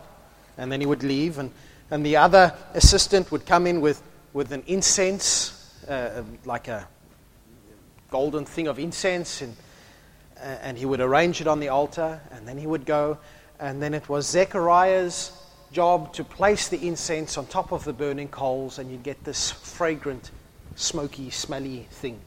and 0.57 0.71
then 0.71 0.79
he 0.79 0.85
would 0.85 1.03
leave. 1.03 1.37
And, 1.37 1.51
and 1.91 2.05
the 2.05 2.17
other 2.17 2.53
assistant 2.73 3.31
would 3.31 3.45
come 3.45 3.67
in 3.67 3.81
with, 3.81 4.01
with 4.33 4.51
an 4.51 4.63
incense, 4.67 5.73
uh, 5.87 6.23
like 6.45 6.67
a 6.67 6.87
golden 8.11 8.45
thing 8.45 8.67
of 8.67 8.79
incense, 8.79 9.41
and, 9.41 9.55
uh, 10.37 10.57
and 10.61 10.77
he 10.77 10.85
would 10.85 11.01
arrange 11.01 11.41
it 11.41 11.47
on 11.47 11.59
the 11.59 11.69
altar, 11.69 12.21
and 12.31 12.47
then 12.47 12.57
he 12.57 12.67
would 12.67 12.85
go. 12.85 13.17
And 13.59 13.81
then 13.81 13.93
it 13.93 14.07
was 14.07 14.27
Zechariah's 14.27 15.31
job 15.71 16.13
to 16.13 16.23
place 16.23 16.69
the 16.69 16.87
incense 16.87 17.37
on 17.37 17.45
top 17.45 17.71
of 17.71 17.83
the 17.83 17.93
burning 17.93 18.29
coals, 18.29 18.79
and 18.79 18.89
you'd 18.89 19.03
get 19.03 19.23
this 19.23 19.51
fragrant 19.51 20.31
smoky, 20.75 21.29
smelly 21.29 21.87
thing. 21.91 22.19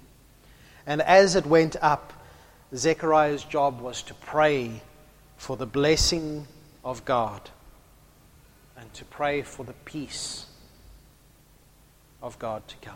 And 0.87 1.03
as 1.03 1.37
it 1.37 1.47
went 1.47 1.77
up, 1.81 2.13
Zechariah's 2.75 3.45
job 3.45 3.81
was 3.81 4.03
to 4.05 4.15
pray 4.15 4.83
for 5.37 5.57
the 5.57 5.67
blessing 5.67 6.47
of 6.85 7.05
God 7.05 7.51
and 8.77 8.93
to 8.95 9.05
pray 9.05 9.43
for 9.43 9.65
the 9.65 9.73
peace 9.85 10.47
of 12.23 12.39
God 12.39 12.67
to 12.69 12.77
come. 12.77 12.95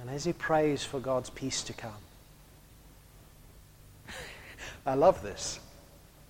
And 0.00 0.10
as 0.10 0.24
he 0.24 0.32
prays 0.32 0.84
for 0.84 1.00
God's 1.00 1.30
peace 1.30 1.62
to 1.64 1.72
come, 1.72 1.92
I 4.86 4.94
love 4.94 5.22
this. 5.22 5.58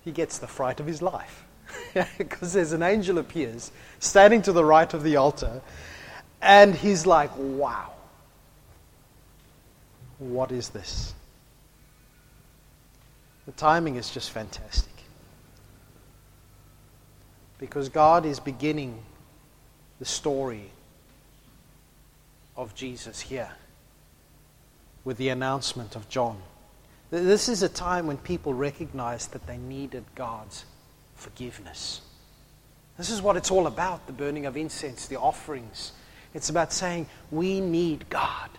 He 0.03 0.11
gets 0.11 0.39
the 0.39 0.47
fright 0.47 0.79
of 0.79 0.87
his 0.87 1.01
life. 1.01 1.43
because 2.17 2.53
there's 2.53 2.71
an 2.71 2.83
angel 2.83 3.17
appears 3.17 3.71
standing 3.99 4.41
to 4.43 4.51
the 4.51 4.63
right 4.63 4.93
of 4.93 5.03
the 5.03 5.15
altar, 5.17 5.61
and 6.41 6.75
he's 6.75 7.05
like, 7.05 7.31
wow. 7.37 7.91
What 10.19 10.51
is 10.51 10.69
this? 10.69 11.13
The 13.45 13.51
timing 13.53 13.95
is 13.95 14.09
just 14.09 14.31
fantastic. 14.31 14.93
Because 17.59 17.89
God 17.89 18.25
is 18.25 18.39
beginning 18.39 18.99
the 19.99 20.05
story 20.05 20.69
of 22.55 22.75
Jesus 22.75 23.19
here 23.19 23.51
with 25.05 25.17
the 25.17 25.29
announcement 25.29 25.95
of 25.95 26.09
John. 26.09 26.37
This 27.09 27.47
is 27.47 27.63
a 27.63 27.69
time 27.69 28.05
when 28.05 28.17
people 28.17 28.53
recognized 28.53 29.31
that 29.31 29.47
they 29.47 29.57
needed 29.57 30.03
God's 30.15 30.65
forgiveness. 31.15 32.01
This 32.97 33.09
is 33.09 33.21
what 33.21 33.37
it's 33.37 33.51
all 33.51 33.67
about 33.67 34.05
the 34.07 34.13
burning 34.13 34.45
of 34.45 34.57
incense, 34.57 35.07
the 35.07 35.19
offerings. 35.19 35.93
It's 36.33 36.49
about 36.49 36.73
saying, 36.73 37.07
We 37.31 37.61
need 37.61 38.09
God. 38.09 38.49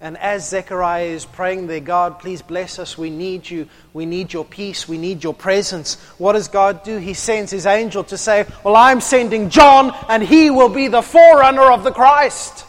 And 0.00 0.18
as 0.18 0.48
Zechariah 0.48 1.04
is 1.04 1.24
praying 1.24 1.68
there, 1.68 1.78
God, 1.78 2.18
please 2.18 2.42
bless 2.42 2.80
us. 2.80 2.98
We 2.98 3.08
need 3.08 3.48
you. 3.48 3.68
We 3.92 4.04
need 4.04 4.32
your 4.32 4.44
peace. 4.44 4.88
We 4.88 4.98
need 4.98 5.22
your 5.22 5.32
presence. 5.32 5.94
What 6.18 6.32
does 6.32 6.48
God 6.48 6.82
do? 6.82 6.96
He 6.96 7.14
sends 7.14 7.52
his 7.52 7.66
angel 7.66 8.02
to 8.04 8.18
say, 8.18 8.44
Well, 8.64 8.74
I'm 8.74 9.00
sending 9.00 9.48
John, 9.48 9.96
and 10.08 10.22
he 10.22 10.50
will 10.50 10.68
be 10.68 10.88
the 10.88 11.02
forerunner 11.02 11.70
of 11.70 11.84
the 11.84 11.92
Christ. 11.92 12.66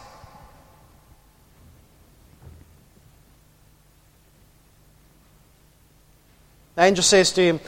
The 6.75 6.83
angel 6.83 7.03
says 7.03 7.31
to 7.33 7.41
him, 7.41 7.59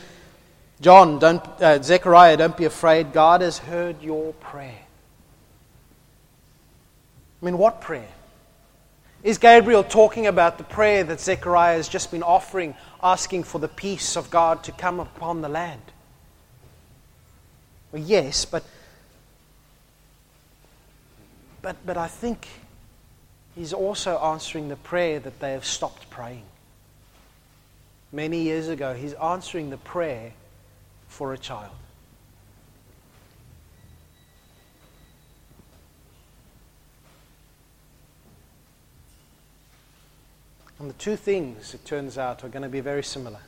John, 0.82 1.20
don't, 1.20 1.44
uh, 1.62 1.82
Zechariah, 1.82 2.38
don't 2.38 2.58
be 2.58 2.66
afraid. 2.66 3.14
God 3.14 3.42
has 3.42 3.58
heard 3.58 4.02
your 4.02 4.34
prayer. 4.34 4.85
I 7.42 7.46
mean, 7.46 7.58
what 7.58 7.82
prayer? 7.82 8.08
Is 9.24 9.38
Gabriel 9.40 9.84
talking 9.84 10.28
about 10.28 10.58
the 10.58 10.64
prayer 10.64 11.04
that 11.04 11.20
Zechariah 11.20 11.78
has 11.78 11.90
just 11.90 12.12
been 12.12 12.24
offering, 12.24 12.76
asking 13.02 13.44
for 13.44 13.60
the 13.60 13.68
peace 13.68 14.16
of 14.16 14.30
God 14.30 14.64
to 14.66 14.72
come 14.72 15.00
upon 15.00 15.42
the 15.42 15.50
land? 15.50 15.82
Well, 17.92 18.04
yes, 18.04 18.46
but, 18.46 18.64
but, 21.62 21.76
but 21.86 21.98
I 21.98 22.08
think 22.08 22.48
he's 23.56 23.74
also 23.74 24.18
answering 24.20 24.68
the 24.68 24.76
prayer 24.76 25.20
that 25.20 25.40
they 25.40 25.54
have 25.54 25.66
stopped 25.66 26.10
praying. 26.10 26.44
Many 28.12 28.42
years 28.42 28.68
ago, 28.68 28.94
he's 28.94 29.14
answering 29.14 29.72
the 29.72 29.78
prayer 29.78 30.34
for 31.08 31.34
a 31.34 31.38
child. 31.38 31.72
And 40.80 40.90
the 40.90 40.94
two 40.96 41.16
things, 41.16 41.74
it 41.74 41.86
turns 41.86 42.18
out, 42.18 42.44
are 42.44 42.50
going 42.50 42.64
to 42.64 42.70
be 42.70 42.82
very 42.82 43.04
similar. 43.04 43.40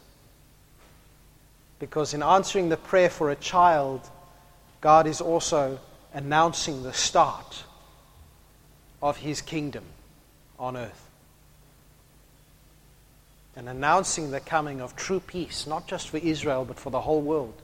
Because 1.80 2.14
in 2.14 2.24
answering 2.24 2.70
the 2.70 2.78
prayer 2.78 3.10
for 3.10 3.30
a 3.30 3.36
child, 3.36 4.02
God 4.82 5.08
is 5.08 5.22
also 5.22 5.80
announcing 6.14 6.84
the 6.84 6.94
start 6.94 7.64
of 9.02 9.18
his 9.18 9.42
kingdom 9.42 9.84
on 10.58 10.78
earth. 10.78 11.10
And 13.56 13.68
announcing 13.68 14.32
the 14.32 14.40
coming 14.40 14.82
of 14.82 14.96
true 14.96 15.20
peace, 15.20 15.68
not 15.68 15.88
just 15.88 16.10
for 16.10 16.18
Israel, 16.18 16.64
but 16.64 16.80
for 16.80 16.90
the 16.90 17.02
whole 17.02 17.22
world. 17.22 17.62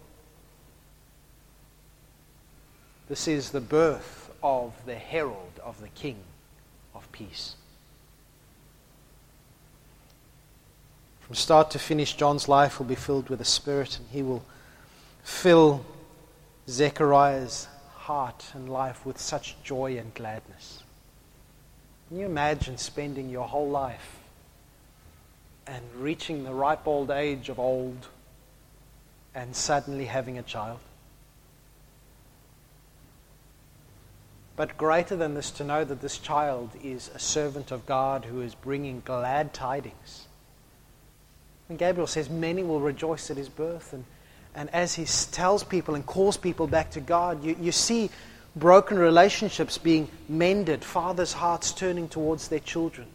This 3.07 3.27
is 3.27 3.51
the 3.51 3.61
birth 3.61 4.31
of 4.41 4.73
the 4.85 4.95
herald 4.95 5.59
of 5.63 5.79
the 5.81 5.89
King 5.89 6.17
of 6.95 7.11
peace. 7.11 7.55
From 11.25 11.35
start 11.35 11.71
to 11.71 11.79
finish, 11.79 12.15
John's 12.15 12.49
life 12.49 12.79
will 12.79 12.85
be 12.85 12.95
filled 12.95 13.29
with 13.29 13.39
the 13.39 13.45
Spirit, 13.45 13.97
and 13.97 14.07
he 14.09 14.21
will 14.21 14.43
fill 15.23 15.85
Zechariah's 16.67 17.67
heart 17.95 18.43
and 18.53 18.69
life 18.69 19.05
with 19.05 19.17
such 19.17 19.55
joy 19.63 19.97
and 19.97 20.13
gladness. 20.13 20.83
Can 22.09 22.19
you 22.19 22.25
imagine 22.25 22.77
spending 22.77 23.29
your 23.29 23.47
whole 23.47 23.69
life 23.69 24.17
and 25.65 25.81
reaching 25.95 26.43
the 26.43 26.53
ripe 26.53 26.85
old 26.85 27.09
age 27.09 27.47
of 27.47 27.57
old 27.57 28.07
and 29.33 29.55
suddenly 29.55 30.05
having 30.05 30.37
a 30.37 30.43
child? 30.43 30.79
But 34.57 34.77
greater 34.77 35.15
than 35.15 35.35
this, 35.35 35.51
to 35.51 35.63
know 35.63 35.85
that 35.85 36.01
this 36.01 36.17
child 36.17 36.71
is 36.83 37.09
a 37.15 37.19
servant 37.19 37.71
of 37.71 37.85
God 37.85 38.25
who 38.25 38.41
is 38.41 38.53
bringing 38.53 39.01
glad 39.05 39.53
tidings 39.53 40.27
and 41.69 41.77
Gabriel 41.77 42.07
says, 42.07 42.29
Many 42.29 42.63
will 42.63 42.79
rejoice 42.79 43.31
at 43.31 43.37
his 43.37 43.49
birth. 43.49 43.93
And, 43.93 44.05
and 44.55 44.69
as 44.71 44.93
he 44.93 45.05
tells 45.31 45.63
people 45.63 45.95
and 45.95 46.05
calls 46.05 46.37
people 46.37 46.67
back 46.67 46.91
to 46.91 46.99
God, 46.99 47.43
you, 47.43 47.55
you 47.59 47.71
see 47.71 48.09
broken 48.55 48.97
relationships 48.97 49.77
being 49.77 50.09
mended, 50.29 50.83
fathers' 50.83 51.33
hearts 51.33 51.71
turning 51.71 52.07
towards 52.07 52.47
their 52.49 52.59
children. 52.59 53.07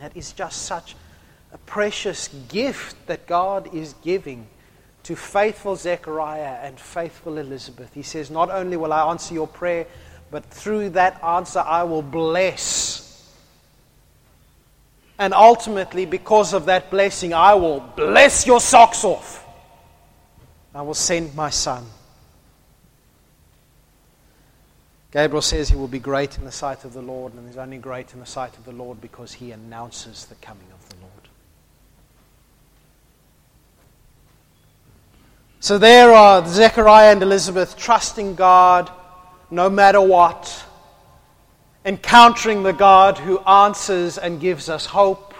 That 0.00 0.16
is 0.16 0.32
just 0.32 0.62
such 0.62 0.94
a 1.52 1.58
precious 1.58 2.28
gift 2.48 3.06
that 3.06 3.26
God 3.26 3.74
is 3.74 3.94
giving 4.02 4.46
to 5.02 5.16
faithful 5.16 5.76
Zechariah 5.76 6.58
and 6.62 6.78
faithful 6.78 7.38
Elizabeth. 7.38 7.92
He 7.94 8.02
says, 8.02 8.30
Not 8.30 8.50
only 8.50 8.76
will 8.76 8.92
I 8.92 9.10
answer 9.10 9.34
your 9.34 9.48
prayer, 9.48 9.86
but 10.30 10.44
through 10.44 10.90
that 10.90 11.22
answer 11.24 11.60
I 11.60 11.82
will 11.82 12.02
bless 12.02 12.99
and 15.20 15.34
ultimately, 15.34 16.06
because 16.06 16.54
of 16.54 16.64
that 16.64 16.90
blessing, 16.90 17.34
I 17.34 17.52
will 17.52 17.80
bless 17.80 18.46
your 18.46 18.58
socks 18.58 19.04
off. 19.04 19.44
I 20.74 20.80
will 20.80 20.94
send 20.94 21.34
my 21.34 21.50
son. 21.50 21.84
Gabriel 25.12 25.42
says 25.42 25.68
he 25.68 25.76
will 25.76 25.88
be 25.88 25.98
great 25.98 26.38
in 26.38 26.46
the 26.46 26.50
sight 26.50 26.84
of 26.86 26.94
the 26.94 27.02
Lord, 27.02 27.34
and 27.34 27.46
he's 27.46 27.58
only 27.58 27.76
great 27.76 28.14
in 28.14 28.20
the 28.20 28.24
sight 28.24 28.56
of 28.56 28.64
the 28.64 28.72
Lord 28.72 29.02
because 29.02 29.34
he 29.34 29.52
announces 29.52 30.24
the 30.24 30.36
coming 30.36 30.68
of 30.72 30.88
the 30.88 30.96
Lord. 31.02 31.28
So 35.60 35.76
there 35.76 36.14
are 36.14 36.46
Zechariah 36.46 37.12
and 37.12 37.22
Elizabeth 37.22 37.76
trusting 37.76 38.36
God 38.36 38.90
no 39.50 39.68
matter 39.68 40.00
what 40.00 40.64
encountering 41.84 42.62
the 42.62 42.72
God 42.72 43.18
who 43.18 43.38
answers 43.40 44.18
and 44.18 44.40
gives 44.40 44.68
us 44.68 44.86
hope. 44.86 45.34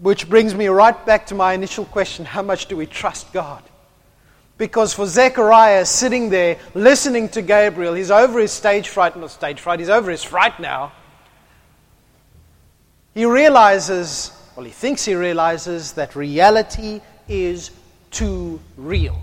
Which 0.00 0.28
brings 0.28 0.54
me 0.54 0.68
right 0.68 1.06
back 1.06 1.26
to 1.26 1.34
my 1.34 1.54
initial 1.54 1.84
question 1.84 2.24
how 2.24 2.42
much 2.42 2.66
do 2.66 2.76
we 2.76 2.86
trust 2.86 3.32
God? 3.32 3.62
Because 4.56 4.92
for 4.92 5.06
Zechariah 5.06 5.86
sitting 5.86 6.30
there 6.30 6.58
listening 6.74 7.28
to 7.30 7.42
Gabriel, 7.42 7.94
he's 7.94 8.10
over 8.10 8.40
his 8.40 8.52
stage 8.52 8.88
fright, 8.88 9.16
not 9.16 9.30
stage 9.30 9.60
fright, 9.60 9.78
he's 9.78 9.88
over 9.88 10.10
his 10.10 10.22
fright 10.22 10.58
now. 10.58 10.92
He 13.14 13.24
realizes, 13.24 14.32
well, 14.54 14.66
he 14.66 14.72
thinks 14.72 15.04
he 15.04 15.14
realizes 15.14 15.92
that 15.92 16.14
reality 16.14 17.00
is 17.28 17.70
too 18.10 18.60
real. 18.76 19.20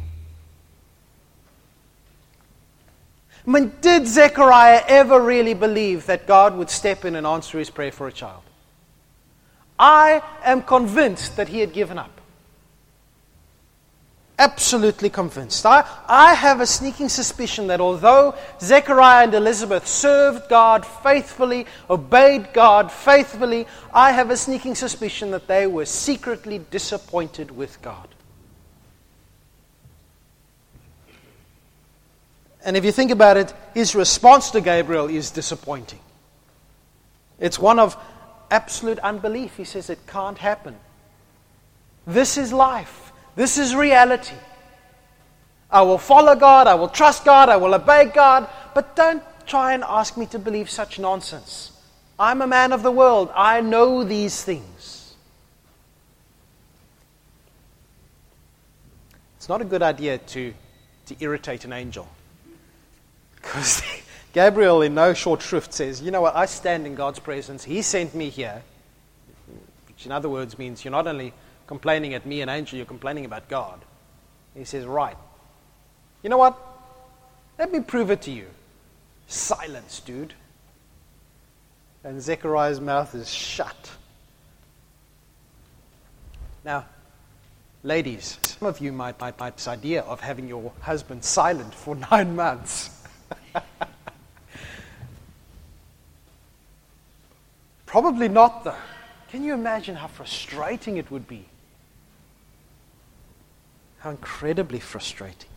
I 3.47 3.51
mean, 3.51 3.73
did 3.81 4.07
Zechariah 4.07 4.83
ever 4.87 5.21
really 5.21 5.53
believe 5.53 6.07
that 6.07 6.25
God 6.25 6.57
would 6.57 6.69
step 6.69 7.05
in 7.05 7.15
and 7.15 7.27
answer 7.27 7.59
his 7.59 7.69
prayer 7.69 7.91
for 7.91 8.07
a 8.07 8.11
child? 8.11 8.41
I 9.77 10.23
am 10.43 10.63
convinced 10.63 11.37
that 11.37 11.49
he 11.49 11.59
had 11.59 11.73
given 11.73 11.99
up. 11.99 12.09
Absolutely 14.37 15.09
convinced. 15.09 15.65
I, 15.65 15.87
I 16.07 16.33
have 16.33 16.59
a 16.59 16.65
sneaking 16.65 17.07
suspicion 17.07 17.67
that 17.67 17.79
although 17.79 18.35
Zechariah 18.59 19.25
and 19.25 19.33
Elizabeth 19.33 19.87
served 19.87 20.49
God 20.49 20.85
faithfully, 20.85 21.67
obeyed 21.89 22.51
God 22.51 22.91
faithfully, 22.91 23.65
I 23.93 24.11
have 24.11 24.31
a 24.31 24.37
sneaking 24.37 24.75
suspicion 24.75 25.31
that 25.31 25.47
they 25.47 25.67
were 25.67 25.85
secretly 25.85 26.59
disappointed 26.69 27.51
with 27.51 27.81
God. 27.81 28.14
And 32.65 32.75
if 32.75 32.83
you 32.83 32.91
think 32.91 33.11
about 33.11 33.37
it, 33.37 33.53
his 33.75 33.93
response 33.93 34.49
to 34.49 34.59
Gabriel 34.59 35.07
is 35.07 35.29
disappointing. 35.29 35.99
It's 37.39 37.59
one 37.59 37.77
of 37.77 37.95
absolute 38.49 38.97
unbelief. 38.99 39.55
He 39.55 39.65
says 39.65 39.91
it 39.91 39.99
can't 40.07 40.39
happen. 40.39 40.75
This 42.07 42.37
is 42.37 42.51
life, 42.51 43.13
this 43.35 43.59
is 43.59 43.75
reality. 43.75 44.35
I 45.69 45.83
will 45.83 45.99
follow 45.99 46.35
God, 46.35 46.67
I 46.67 46.75
will 46.75 46.89
trust 46.89 47.23
God, 47.23 47.49
I 47.49 47.57
will 47.57 47.73
obey 47.73 48.05
God, 48.05 48.47
but 48.73 48.95
don't 48.95 49.23
try 49.45 49.73
and 49.73 49.83
ask 49.83 50.17
me 50.17 50.25
to 50.27 50.39
believe 50.39 50.69
such 50.69 50.97
nonsense. 50.99 51.71
I'm 52.17 52.41
a 52.41 52.47
man 52.47 52.71
of 52.71 52.81
the 52.81 52.91
world, 52.91 53.31
I 53.35 53.61
know 53.61 54.03
these 54.03 54.43
things. 54.43 55.15
It's 59.37 59.49
not 59.49 59.61
a 59.61 59.65
good 59.65 59.81
idea 59.81 60.19
to, 60.19 60.53
to 61.07 61.15
irritate 61.19 61.65
an 61.65 61.73
angel 61.73 62.07
because 63.45 63.81
Gabriel, 64.33 64.81
in 64.81 64.95
no 64.95 65.13
short 65.13 65.41
shrift, 65.41 65.73
says, 65.73 66.01
You 66.01 66.11
know 66.11 66.21
what? 66.21 66.35
I 66.35 66.45
stand 66.45 66.85
in 66.85 66.95
God's 66.95 67.19
presence. 67.19 67.63
He 67.63 67.81
sent 67.81 68.13
me 68.15 68.29
here. 68.29 68.61
Which, 69.87 70.05
in 70.05 70.11
other 70.11 70.27
words, 70.27 70.57
means 70.57 70.83
you're 70.83 70.91
not 70.91 71.07
only 71.07 71.31
complaining 71.67 72.13
at 72.13 72.25
me, 72.25 72.41
an 72.41 72.49
angel, 72.49 72.77
you're 72.77 72.85
complaining 72.85 73.25
about 73.25 73.47
God. 73.47 73.79
He 74.55 74.65
says, 74.65 74.85
Right. 74.85 75.17
You 76.23 76.29
know 76.29 76.37
what? 76.37 76.59
Let 77.57 77.71
me 77.71 77.79
prove 77.79 78.11
it 78.11 78.23
to 78.23 78.31
you. 78.31 78.47
Silence, 79.27 80.01
dude. 80.01 80.33
And 82.03 82.21
Zechariah's 82.21 82.81
mouth 82.81 83.15
is 83.15 83.31
shut. 83.31 83.91
Now, 86.63 86.85
ladies, 87.83 88.39
some 88.41 88.67
of 88.67 88.79
you 88.79 88.91
might 88.91 89.21
like 89.21 89.37
this 89.55 89.67
idea 89.67 90.01
of 90.01 90.19
having 90.19 90.47
your 90.47 90.71
husband 90.81 91.23
silent 91.23 91.73
for 91.73 91.95
nine 92.11 92.35
months. 92.35 92.89
Probably 97.85 98.27
not, 98.27 98.63
though. 98.63 98.75
Can 99.29 99.43
you 99.43 99.53
imagine 99.53 99.95
how 99.95 100.07
frustrating 100.07 100.97
it 100.97 101.11
would 101.11 101.27
be? 101.27 101.45
How 103.99 104.11
incredibly 104.11 104.79
frustrating. 104.79 105.49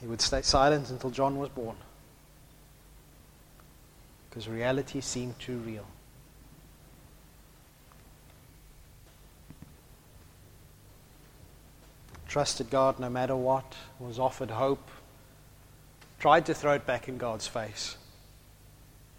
He 0.00 0.06
would 0.06 0.20
stay 0.20 0.42
silent 0.42 0.90
until 0.90 1.08
John 1.08 1.38
was 1.38 1.48
born. 1.48 1.76
Because 4.28 4.48
reality 4.48 5.00
seemed 5.00 5.38
too 5.38 5.56
real. 5.58 5.86
Trusted 12.34 12.68
God 12.68 12.98
no 12.98 13.08
matter 13.08 13.36
what, 13.36 13.76
was 14.00 14.18
offered 14.18 14.50
hope, 14.50 14.90
tried 16.18 16.46
to 16.46 16.52
throw 16.52 16.72
it 16.72 16.84
back 16.84 17.06
in 17.06 17.16
God's 17.16 17.46
face. 17.46 17.96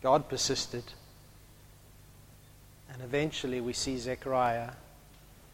God 0.04 0.28
persisted. 0.28 0.84
And 2.92 3.02
eventually 3.02 3.62
we 3.62 3.72
see 3.72 3.98
Zechariah 3.98 4.72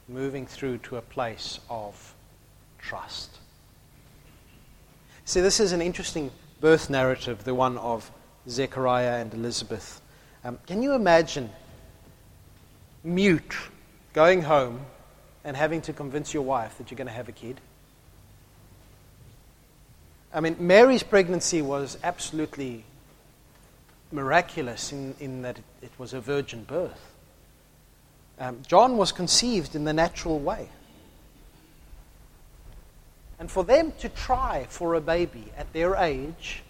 moving 0.07 0.47
through 0.47 0.79
to 0.79 0.97
a 0.97 1.03
place 1.03 1.59
of 1.69 2.15
trust. 2.79 3.29
See, 5.25 5.41
this 5.41 5.59
is 5.59 5.71
an 5.71 5.83
interesting 5.83 6.31
birth 6.61 6.89
narrative, 6.89 7.43
the 7.43 7.53
one 7.53 7.77
of 7.77 8.09
Zechariah 8.49 9.21
and 9.21 9.31
Elizabeth. 9.35 10.01
Um, 10.43 10.57
can 10.65 10.81
you 10.81 10.93
imagine 10.93 11.51
mute 13.03 13.55
going 14.13 14.41
home 14.41 14.83
and 15.43 15.57
having 15.57 15.81
to 15.81 15.93
convince 15.93 16.33
your 16.33 16.43
wife 16.43 16.77
that 16.77 16.91
you're 16.91 16.97
going 16.97 17.07
to 17.07 17.13
have 17.13 17.29
a 17.29 17.33
kid? 17.33 17.59
I 20.33 20.39
mean, 20.39 20.55
Mary's 20.59 21.03
pregnancy 21.03 21.61
was 21.61 21.97
absolutely 22.03 22.85
miraculous 24.11 24.91
in, 24.91 25.15
in 25.19 25.41
that 25.41 25.59
it, 25.81 25.91
was 25.97 26.13
a 26.13 26.21
virgin 26.21 26.63
birth. 26.63 27.11
Um, 28.39 28.59
John 28.65 28.97
was 28.97 29.11
conceived 29.11 29.75
in 29.75 29.83
the 29.83 29.93
natural 29.93 30.39
way. 30.39 30.69
And 33.39 33.49
for 33.49 33.63
them 33.63 33.91
to 33.99 34.09
try 34.09 34.67
for 34.69 34.93
a 34.93 35.01
baby 35.01 35.45
at 35.57 35.71
their 35.73 35.95
age 35.95 36.63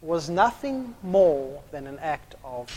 was 0.00 0.28
nothing 0.28 0.94
more 1.02 1.62
than 1.70 1.86
an 1.86 1.98
act 2.00 2.34
of. 2.44 2.70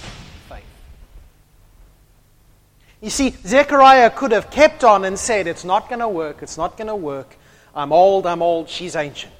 You 3.01 3.09
see, 3.09 3.31
Zechariah 3.45 4.09
could 4.09 4.31
have 4.31 4.51
kept 4.51 4.83
on 4.83 5.05
and 5.05 5.17
said, 5.17 5.47
It's 5.47 5.63
not 5.63 5.87
going 5.87 5.99
to 5.99 6.09
work, 6.09 6.41
it's 6.41 6.57
not 6.57 6.77
going 6.77 6.87
to 6.87 6.95
work. 6.95 7.35
I'm 7.73 7.93
old, 7.93 8.25
I'm 8.25 8.41
old, 8.41 8.69
she's 8.69 8.95
ancient. 8.95 9.33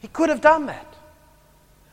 He 0.00 0.08
could 0.08 0.28
have 0.28 0.40
done 0.40 0.66
that. 0.66 0.86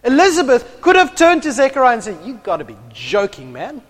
Elizabeth 0.03 0.81
could 0.81 0.95
have 0.95 1.15
turned 1.15 1.41
to 1.43 1.51
Zechariah 1.51 1.93
and 1.93 2.03
said, 2.03 2.17
You've 2.23 2.43
got 2.43 2.57
to 2.57 2.65
be 2.65 2.77
joking, 2.93 3.51
man. 3.51 3.81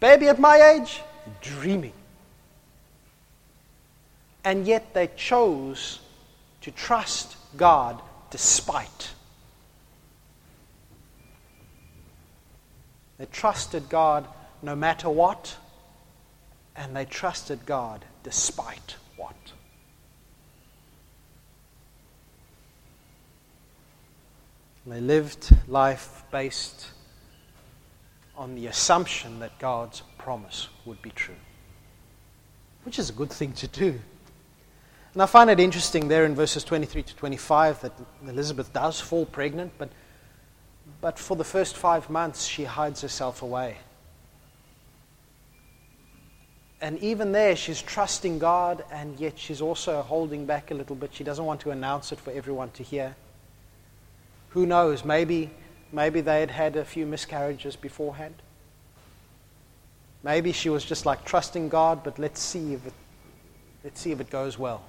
Baby 0.00 0.28
at 0.28 0.38
my 0.38 0.76
age? 0.76 1.02
dreaming. 1.40 1.92
And 4.44 4.66
yet 4.66 4.94
they 4.94 5.08
chose 5.08 6.00
to 6.62 6.70
trust 6.70 7.36
God 7.56 8.00
despite. 8.30 9.10
They 13.18 13.26
trusted 13.26 13.88
God 13.88 14.26
no 14.62 14.74
matter 14.74 15.10
what, 15.10 15.56
and 16.76 16.94
they 16.94 17.04
trusted 17.04 17.66
God 17.66 18.04
despite 18.22 18.96
what. 19.16 19.34
They 24.86 25.00
lived 25.02 25.54
life 25.66 26.24
based 26.30 26.86
on 28.36 28.54
the 28.54 28.68
assumption 28.68 29.40
that 29.40 29.58
God's 29.58 30.02
promise 30.16 30.68
would 30.86 31.02
be 31.02 31.10
true, 31.10 31.34
which 32.84 32.98
is 32.98 33.10
a 33.10 33.12
good 33.12 33.30
thing 33.30 33.52
to 33.54 33.68
do. 33.68 34.00
And 35.12 35.22
I 35.22 35.26
find 35.26 35.50
it 35.50 35.60
interesting 35.60 36.08
there 36.08 36.24
in 36.24 36.34
verses 36.34 36.64
23 36.64 37.02
to 37.02 37.16
25 37.16 37.82
that 37.82 37.92
Elizabeth 38.26 38.72
does 38.72 39.00
fall 39.00 39.26
pregnant, 39.26 39.72
but, 39.76 39.90
but 41.00 41.18
for 41.18 41.36
the 41.36 41.44
first 41.44 41.76
five 41.76 42.10
months 42.10 42.44
she 42.44 42.64
hides 42.64 43.00
herself 43.02 43.42
away. 43.42 43.76
And 46.80 46.98
even 47.00 47.32
there, 47.32 47.56
she's 47.56 47.82
trusting 47.82 48.38
God, 48.38 48.84
and 48.92 49.18
yet 49.18 49.36
she's 49.36 49.60
also 49.60 50.00
holding 50.00 50.46
back 50.46 50.70
a 50.70 50.74
little 50.74 50.94
bit. 50.94 51.12
She 51.12 51.24
doesn't 51.24 51.44
want 51.44 51.60
to 51.62 51.70
announce 51.72 52.12
it 52.12 52.20
for 52.20 52.30
everyone 52.30 52.70
to 52.72 52.84
hear. 52.84 53.16
Who 54.50 54.64
knows? 54.64 55.04
Maybe 55.04 55.50
Maybe 55.92 56.20
they 56.20 56.40
had 56.40 56.50
had 56.50 56.76
a 56.76 56.84
few 56.84 57.06
miscarriages 57.06 57.76
beforehand. 57.76 58.34
Maybe 60.22 60.52
she 60.52 60.68
was 60.68 60.84
just 60.84 61.06
like 61.06 61.24
trusting 61.24 61.68
God, 61.68 62.04
but 62.04 62.18
let's 62.18 62.40
see 62.40 62.74
if 62.74 62.86
it, 62.86 62.92
let's 63.84 64.00
see 64.00 64.12
if 64.12 64.20
it 64.20 64.28
goes 64.28 64.58
well. 64.58 64.82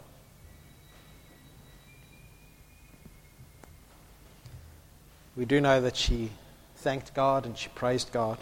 We 5.39 5.45
do 5.45 5.62
know 5.62 5.80
that 5.80 5.95
she 5.95 6.32
thanked 6.75 7.13
God 7.13 7.45
and 7.45 7.58
she 7.58 7.69
praised 7.69 8.12
God 8.12 8.39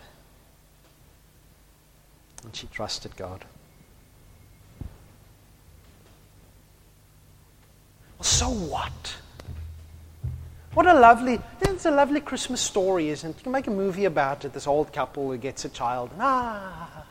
and 2.44 2.56
she 2.56 2.66
trusted 2.66 3.16
God. 3.16 3.46
Well, 8.18 8.24
so 8.24 8.50
what? 8.50 9.16
What 10.74 10.88
a 10.88 10.96
lovely, 10.96 11.40
it's 11.62 11.86
a 11.86 11.92
lovely 11.92 12.20
Christmas 12.20 12.62
story, 12.62 13.10
isn't 13.10 13.30
it? 13.30 13.38
You 13.38 13.44
can 13.44 13.52
make 13.52 13.68
a 13.68 13.72
movie 13.72 14.06
about 14.06 14.44
it. 14.44 14.54
This 14.54 14.66
old 14.66 14.92
couple 14.92 15.30
who 15.30 15.38
gets 15.38 15.66
a 15.66 15.70
child. 15.70 16.10
Ah, 16.20 17.06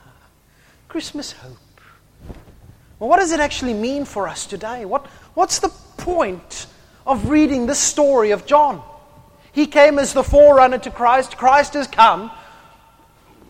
Christmas 0.88 1.30
hope. 1.30 1.80
Well, 2.98 3.08
what 3.08 3.18
does 3.18 3.30
it 3.30 3.38
actually 3.38 3.74
mean 3.74 4.04
for 4.04 4.26
us 4.26 4.46
today? 4.46 4.84
What, 4.84 5.06
what's 5.34 5.60
the 5.60 5.68
point 5.96 6.66
of 7.06 7.28
reading 7.28 7.66
this 7.66 7.78
story 7.78 8.32
of 8.32 8.46
John? 8.46 8.82
He 9.56 9.66
came 9.66 9.98
as 9.98 10.12
the 10.12 10.22
forerunner 10.22 10.76
to 10.76 10.90
Christ. 10.90 11.38
Christ 11.38 11.72
has 11.72 11.86
come. 11.86 12.30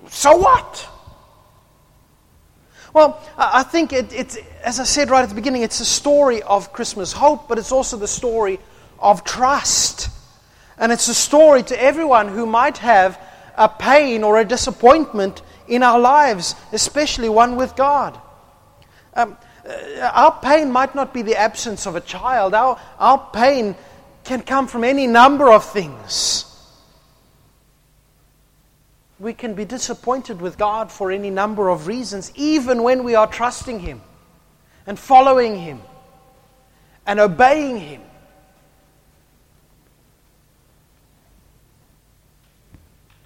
So 0.08 0.36
what? 0.36 0.88
Well, 2.94 3.20
I 3.36 3.64
think 3.64 3.92
it, 3.92 4.12
it's, 4.12 4.38
as 4.62 4.78
I 4.78 4.84
said 4.84 5.10
right 5.10 5.24
at 5.24 5.30
the 5.30 5.34
beginning, 5.34 5.62
it's 5.62 5.80
a 5.80 5.84
story 5.84 6.44
of 6.44 6.72
Christmas 6.72 7.12
hope, 7.12 7.48
but 7.48 7.58
it's 7.58 7.72
also 7.72 7.96
the 7.96 8.06
story 8.06 8.60
of 9.00 9.24
trust. 9.24 10.08
And 10.78 10.92
it's 10.92 11.08
a 11.08 11.14
story 11.14 11.64
to 11.64 11.82
everyone 11.82 12.28
who 12.28 12.46
might 12.46 12.78
have 12.78 13.20
a 13.56 13.68
pain 13.68 14.22
or 14.22 14.38
a 14.38 14.44
disappointment 14.44 15.42
in 15.66 15.82
our 15.82 15.98
lives, 15.98 16.54
especially 16.72 17.28
one 17.28 17.56
with 17.56 17.74
God. 17.74 18.16
Um, 19.14 19.36
uh, 19.68 20.10
our 20.14 20.38
pain 20.40 20.70
might 20.70 20.94
not 20.94 21.12
be 21.12 21.22
the 21.22 21.34
absence 21.34 21.84
of 21.84 21.96
a 21.96 22.00
child, 22.00 22.54
our, 22.54 22.80
our 23.00 23.28
pain 23.32 23.74
can 24.26 24.42
come 24.42 24.66
from 24.66 24.84
any 24.84 25.06
number 25.06 25.50
of 25.50 25.64
things. 25.64 26.44
We 29.18 29.32
can 29.32 29.54
be 29.54 29.64
disappointed 29.64 30.40
with 30.42 30.58
God 30.58 30.92
for 30.92 31.10
any 31.10 31.30
number 31.30 31.70
of 31.70 31.86
reasons, 31.86 32.32
even 32.34 32.82
when 32.82 33.04
we 33.04 33.14
are 33.14 33.26
trusting 33.26 33.80
Him 33.80 34.02
and 34.86 34.98
following 34.98 35.58
Him 35.58 35.80
and 37.06 37.18
obeying 37.18 37.78
Him. 37.78 38.02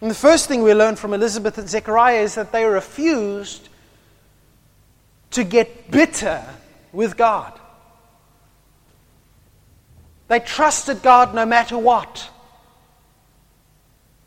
And 0.00 0.10
the 0.10 0.14
first 0.14 0.48
thing 0.48 0.62
we 0.62 0.72
learn 0.72 0.96
from 0.96 1.12
Elizabeth 1.12 1.58
and 1.58 1.68
Zechariah 1.68 2.20
is 2.20 2.34
that 2.36 2.52
they 2.52 2.64
refused 2.64 3.68
to 5.32 5.44
get 5.44 5.90
bitter 5.90 6.42
with 6.92 7.16
God. 7.16 7.60
They 10.30 10.38
trusted 10.38 11.02
God 11.02 11.34
no 11.34 11.44
matter 11.44 11.76
what. 11.76 12.30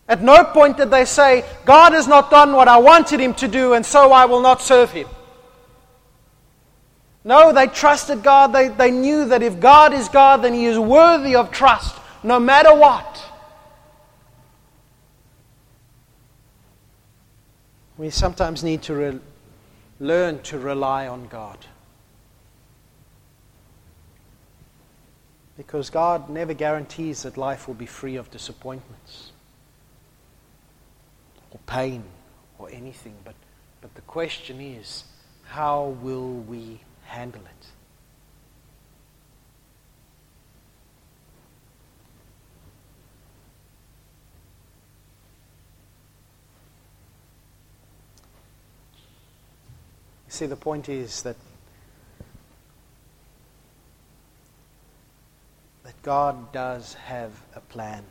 At 0.05 0.21
no 0.21 0.43
point 0.43 0.75
did 0.75 0.91
they 0.91 1.05
say, 1.05 1.45
God 1.63 1.93
has 1.93 2.09
not 2.09 2.29
done 2.29 2.51
what 2.51 2.67
I 2.67 2.77
wanted 2.77 3.21
him 3.21 3.33
to 3.35 3.47
do, 3.47 3.71
and 3.71 3.85
so 3.85 4.11
I 4.11 4.25
will 4.25 4.41
not 4.41 4.61
serve 4.61 4.91
him. 4.91 5.07
No, 7.23 7.53
they 7.53 7.67
trusted 7.67 8.21
God. 8.21 8.51
They, 8.51 8.67
they 8.67 8.91
knew 8.91 9.23
that 9.29 9.41
if 9.41 9.61
God 9.61 9.93
is 9.93 10.09
God, 10.09 10.41
then 10.41 10.53
he 10.53 10.65
is 10.65 10.77
worthy 10.77 11.37
of 11.37 11.51
trust, 11.51 11.95
no 12.21 12.37
matter 12.37 12.75
what. 12.75 13.23
We 17.97 18.09
sometimes 18.09 18.61
need 18.61 18.81
to 18.81 18.93
re- 18.93 19.19
learn 20.01 20.41
to 20.41 20.59
rely 20.59 21.07
on 21.07 21.27
God. 21.27 21.59
Because 25.55 25.89
God 25.89 26.29
never 26.29 26.53
guarantees 26.53 27.23
that 27.23 27.37
life 27.37 27.67
will 27.67 27.75
be 27.75 27.85
free 27.85 28.15
of 28.15 28.31
disappointments 28.31 29.31
or 31.51 31.59
pain 31.67 32.03
or 32.57 32.69
anything. 32.71 33.15
But, 33.23 33.35
but 33.81 33.93
the 33.93 34.01
question 34.01 34.59
is 34.59 35.03
how 35.43 35.95
will 36.01 36.31
we 36.31 36.81
handle 37.05 37.41
it? 37.41 37.67
See, 50.33 50.47
the 50.47 50.55
point 50.55 50.89
is 50.89 51.21
that 51.21 51.35
God 56.03 56.51
does 56.51 56.95
have 56.95 57.31
a 57.55 57.61
plan. 57.61 58.03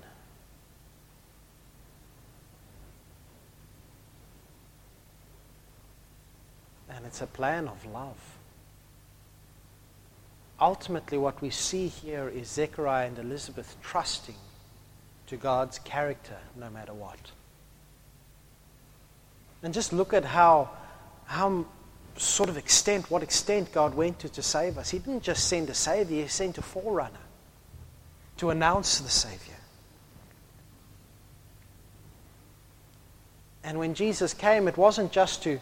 And 6.88 7.04
it's 7.04 7.20
a 7.20 7.26
plan 7.26 7.68
of 7.68 7.84
love. 7.84 8.16
Ultimately, 10.58 11.18
what 11.18 11.40
we 11.42 11.50
see 11.50 11.88
here 11.88 12.28
is 12.28 12.48
Zechariah 12.48 13.08
and 13.08 13.18
Elizabeth 13.18 13.76
trusting 13.82 14.36
to 15.26 15.36
God's 15.36 15.78
character 15.78 16.36
no 16.56 16.70
matter 16.70 16.94
what. 16.94 17.18
And 19.62 19.74
just 19.74 19.92
look 19.92 20.14
at 20.14 20.24
how, 20.24 20.70
how 21.26 21.66
sort 22.16 22.48
of 22.48 22.56
extent, 22.56 23.10
what 23.10 23.22
extent 23.22 23.72
God 23.72 23.94
went 23.94 24.18
to 24.20 24.28
to 24.30 24.42
save 24.42 24.78
us. 24.78 24.90
He 24.90 24.98
didn't 24.98 25.22
just 25.22 25.48
send 25.48 25.68
a 25.68 25.74
Savior, 25.74 26.22
He 26.22 26.28
sent 26.28 26.58
a 26.58 26.62
forerunner 26.62 27.18
to 28.42 28.50
announce 28.50 28.98
the 28.98 29.08
Savior. 29.08 29.54
And 33.62 33.78
when 33.78 33.94
Jesus 33.94 34.34
came, 34.34 34.66
it 34.66 34.76
wasn't 34.76 35.12
just 35.12 35.44
to, 35.44 35.60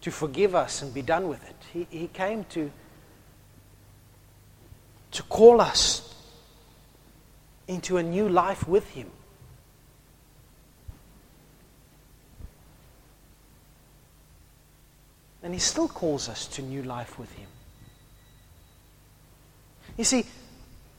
to 0.00 0.10
forgive 0.10 0.56
us 0.56 0.82
and 0.82 0.92
be 0.92 1.02
done 1.02 1.28
with 1.28 1.48
it. 1.48 1.54
He, 1.72 1.86
he 1.96 2.08
came 2.08 2.42
to, 2.46 2.72
to 5.12 5.22
call 5.22 5.60
us 5.60 6.12
into 7.68 7.98
a 7.98 8.02
new 8.02 8.28
life 8.28 8.66
with 8.66 8.90
Him. 8.90 9.08
And 15.40 15.54
He 15.54 15.60
still 15.60 15.86
calls 15.86 16.28
us 16.28 16.48
to 16.48 16.62
new 16.62 16.82
life 16.82 17.16
with 17.16 17.32
Him. 17.34 17.46
You 19.96 20.02
see, 20.02 20.26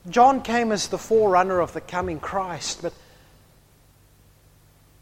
John 0.09 0.41
came 0.41 0.71
as 0.71 0.87
the 0.87 0.97
forerunner 0.97 1.59
of 1.59 1.73
the 1.73 1.81
coming 1.81 2.19
Christ, 2.19 2.81
but 2.81 2.93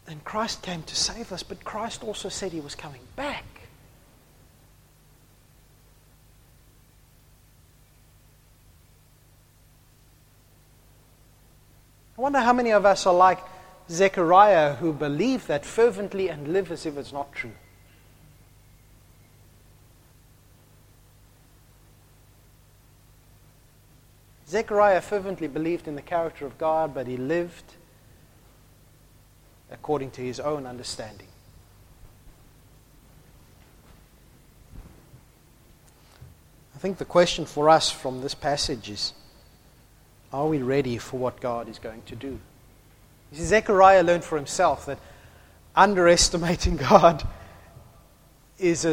and 0.08 0.22
Christ 0.24 0.62
came 0.62 0.82
to 0.84 0.94
save 0.94 1.32
us, 1.32 1.42
but 1.42 1.64
Christ 1.64 2.04
also 2.04 2.28
said 2.28 2.52
he 2.52 2.60
was 2.60 2.74
coming 2.74 3.00
back. 3.16 3.44
I 12.16 12.20
wonder 12.20 12.38
how 12.40 12.52
many 12.52 12.70
of 12.70 12.86
us 12.86 13.04
are 13.04 13.12
like 13.12 13.40
Zechariah 13.90 14.76
who 14.76 14.92
believe 14.92 15.46
that 15.48 15.66
fervently 15.66 16.28
and 16.28 16.48
live 16.48 16.72
as 16.72 16.86
if 16.86 16.96
it's 16.96 17.12
not 17.12 17.32
true. 17.32 17.52
Zechariah 24.48 25.00
fervently 25.00 25.48
believed 25.48 25.88
in 25.88 25.96
the 25.96 26.02
character 26.02 26.46
of 26.46 26.56
God, 26.56 26.94
but 26.94 27.06
he 27.06 27.16
lived 27.16 27.74
according 29.70 30.12
to 30.12 30.20
his 30.20 30.38
own 30.38 30.66
understanding. 30.66 31.26
I 36.74 36.78
think 36.78 36.98
the 36.98 37.04
question 37.04 37.46
for 37.46 37.68
us 37.68 37.90
from 37.90 38.20
this 38.20 38.34
passage 38.34 38.90
is 38.90 39.14
are 40.32 40.46
we 40.46 40.58
ready 40.58 40.98
for 40.98 41.18
what 41.18 41.40
God 41.40 41.68
is 41.68 41.78
going 41.78 42.02
to 42.02 42.14
do? 42.14 42.38
You 43.32 43.38
see, 43.38 43.44
Zechariah 43.44 44.02
learned 44.02 44.24
for 44.24 44.36
himself 44.36 44.86
that 44.86 44.98
underestimating 45.74 46.76
God 46.90 47.26
is 48.58 48.84
a 48.84 48.84